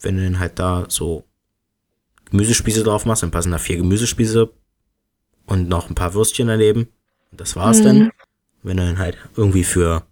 wenn 0.00 0.16
du 0.16 0.24
dann 0.24 0.38
halt 0.38 0.58
da 0.58 0.86
so 0.88 1.24
Gemüsespieße 2.30 2.82
drauf 2.82 3.04
machst, 3.04 3.22
dann 3.22 3.30
passen 3.30 3.52
da 3.52 3.58
vier 3.58 3.76
Gemüsespieße 3.76 4.50
und 5.46 5.68
noch 5.68 5.88
ein 5.88 5.94
paar 5.94 6.14
Würstchen 6.14 6.48
daneben. 6.48 6.88
Und 7.30 7.40
das 7.40 7.56
war's 7.56 7.80
mhm. 7.80 7.84
dann. 7.84 8.10
Wenn 8.62 8.76
du 8.78 8.84
dann 8.84 8.98
halt 8.98 9.16
irgendwie 9.36 9.64
für 9.64 10.04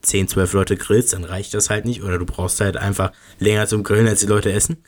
10, 0.00 0.28
12 0.28 0.52
Leute 0.54 0.76
grillst, 0.76 1.12
dann 1.12 1.24
reicht 1.24 1.52
das 1.54 1.70
halt 1.70 1.84
nicht. 1.84 2.02
Oder 2.02 2.18
du 2.18 2.24
brauchst 2.24 2.60
halt 2.60 2.76
einfach 2.76 3.12
länger 3.38 3.66
zum 3.66 3.82
Grillen, 3.82 4.08
als 4.08 4.20
die 4.20 4.26
Leute 4.26 4.52
essen. 4.52 4.82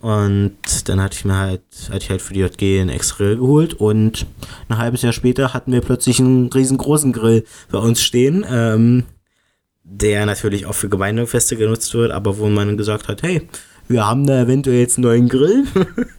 Und 0.00 0.56
dann 0.84 1.00
hatte 1.00 1.16
ich 1.16 1.24
mir 1.24 1.36
halt, 1.36 1.62
hatte 1.88 1.98
ich 1.98 2.10
halt 2.10 2.22
für 2.22 2.34
die 2.34 2.40
JG 2.40 2.80
einen 2.80 2.90
extra 2.90 3.24
Grill 3.24 3.36
geholt 3.38 3.74
und 3.74 4.26
ein 4.68 4.78
halbes 4.78 5.02
Jahr 5.02 5.12
später 5.12 5.54
hatten 5.54 5.72
wir 5.72 5.80
plötzlich 5.80 6.20
einen 6.20 6.48
riesengroßen 6.48 7.12
Grill 7.12 7.44
bei 7.70 7.78
uns 7.78 8.02
stehen, 8.02 8.44
ähm, 8.48 9.04
der 9.84 10.26
natürlich 10.26 10.66
auch 10.66 10.74
für 10.74 10.88
Gemeindefeste 10.88 11.56
genutzt 11.56 11.94
wird, 11.94 12.12
aber 12.12 12.38
wo 12.38 12.48
man 12.48 12.76
gesagt 12.76 13.08
hat, 13.08 13.22
hey, 13.22 13.48
wir 13.88 14.06
haben 14.06 14.26
da 14.26 14.42
eventuell 14.42 14.78
jetzt 14.78 14.98
einen 14.98 15.04
neuen 15.04 15.28
Grill. 15.28 15.64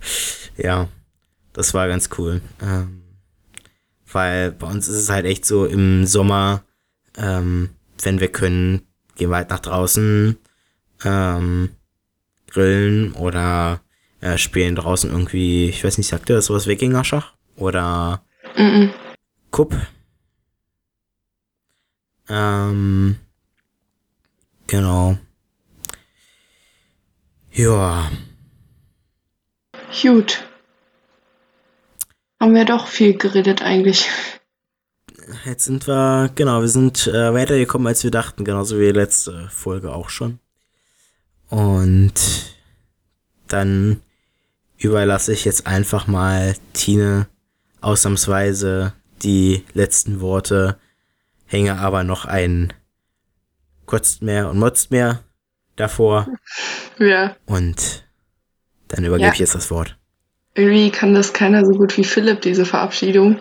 ja, 0.58 0.88
das 1.54 1.74
war 1.74 1.88
ganz 1.88 2.10
cool. 2.18 2.42
Ähm, 2.62 3.04
weil 4.12 4.52
bei 4.54 4.68
uns 4.68 4.88
ist 4.88 4.96
es 4.96 5.10
halt 5.10 5.26
echt 5.26 5.46
so 5.46 5.66
im 5.66 6.06
Sommer, 6.06 6.64
ähm, 7.18 7.70
wenn 8.02 8.20
wir 8.20 8.30
können, 8.30 8.82
gehen 9.16 9.30
wir 9.30 9.38
halt 9.38 9.50
nach 9.50 9.60
draußen, 9.60 10.38
ähm, 11.04 11.70
grillen 12.52 13.14
oder 13.14 13.82
äh, 14.22 14.38
spielen 14.38 14.76
draußen 14.76 15.10
irgendwie, 15.10 15.70
ich 15.70 15.84
weiß 15.84 15.98
nicht, 15.98 16.08
sagt 16.08 16.30
ihr 16.30 16.36
das 16.36 16.46
sowas 16.46 16.68
Wikinger-Schach? 16.68 17.34
Oder 17.56 18.24
mm 18.56 18.62
-mm. 18.62 18.90
Kupp? 19.52 19.76
Ähm, 22.30 23.18
genau. 24.68 25.18
Ja. 27.52 28.12
Gut. 30.02 30.44
Haben 32.40 32.54
wir 32.54 32.66
doch 32.66 32.88
viel 32.88 33.18
geredet 33.18 33.64
eigentlich. 33.64 34.10
Jetzt 35.46 35.66
sind 35.66 35.88
wir, 35.88 36.30
genau, 36.36 36.62
wir 36.62 36.68
sind 36.68 37.08
äh, 37.08 37.34
weitergekommen, 37.34 37.88
als 37.88 38.04
wir 38.04 38.12
dachten, 38.12 38.46
genauso 38.46 38.80
wie 38.80 38.86
die 38.86 38.92
letzte 38.92 39.50
Folge 39.50 39.94
auch 39.94 40.10
schon. 40.10 40.40
Und 41.50 42.14
dann 43.48 44.02
überlasse 44.78 45.34
ich 45.34 45.46
jetzt 45.46 45.68
einfach 45.68 46.08
mal 46.08 46.56
Tine 46.74 47.28
ausnahmsweise 47.82 48.94
die 49.24 49.64
letzten 49.74 50.22
Worte, 50.22 50.78
hänge 51.46 51.78
aber 51.78 52.04
noch 52.04 52.26
ein 52.26 52.74
kotzt 53.86 54.22
mehr 54.22 54.50
und 54.50 54.60
motzt 54.60 54.92
mehr 54.92 55.24
davor. 55.76 56.28
Ja. 57.00 57.36
Und 57.46 58.04
dann 58.90 59.06
übergebe 59.06 59.28
ja. 59.28 59.34
ich 59.34 59.40
jetzt 59.40 59.56
das 59.56 59.72
Wort. 59.72 59.98
Irgendwie 60.56 60.90
kann 60.90 61.14
das 61.14 61.34
keiner 61.34 61.66
so 61.66 61.72
gut 61.72 61.96
wie 61.98 62.04
Philipp, 62.04 62.42
diese 62.42 62.66
Verabschiedung. 62.66 63.40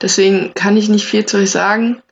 Deswegen 0.00 0.54
kann 0.54 0.76
ich 0.76 0.88
nicht 0.88 1.06
viel 1.06 1.26
zu 1.26 1.38
euch 1.38 1.50
sagen. 1.50 2.02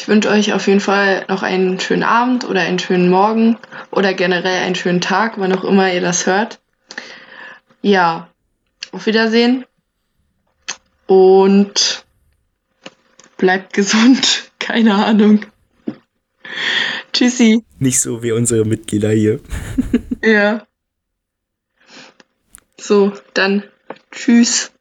Ich 0.00 0.08
wünsche 0.08 0.30
euch 0.30 0.54
auf 0.54 0.66
jeden 0.66 0.80
Fall 0.80 1.26
noch 1.28 1.42
einen 1.42 1.78
schönen 1.78 2.04
Abend 2.04 2.48
oder 2.48 2.62
einen 2.62 2.78
schönen 2.78 3.10
Morgen 3.10 3.58
oder 3.90 4.14
generell 4.14 4.62
einen 4.62 4.74
schönen 4.74 5.02
Tag, 5.02 5.34
wann 5.36 5.52
auch 5.52 5.62
immer 5.62 5.92
ihr 5.92 6.00
das 6.00 6.24
hört. 6.24 6.58
Ja, 7.82 8.30
auf 8.92 9.04
Wiedersehen 9.04 9.66
und 11.06 12.06
bleibt 13.36 13.74
gesund. 13.74 14.50
Keine 14.58 14.94
Ahnung. 14.94 15.44
Tschüssi. 17.12 17.62
Nicht 17.78 18.00
so 18.00 18.22
wie 18.22 18.32
unsere 18.32 18.64
Mitglieder 18.64 19.10
hier. 19.10 19.40
ja. 20.24 20.66
So, 22.78 23.12
dann 23.34 23.64
tschüss. 24.10 24.72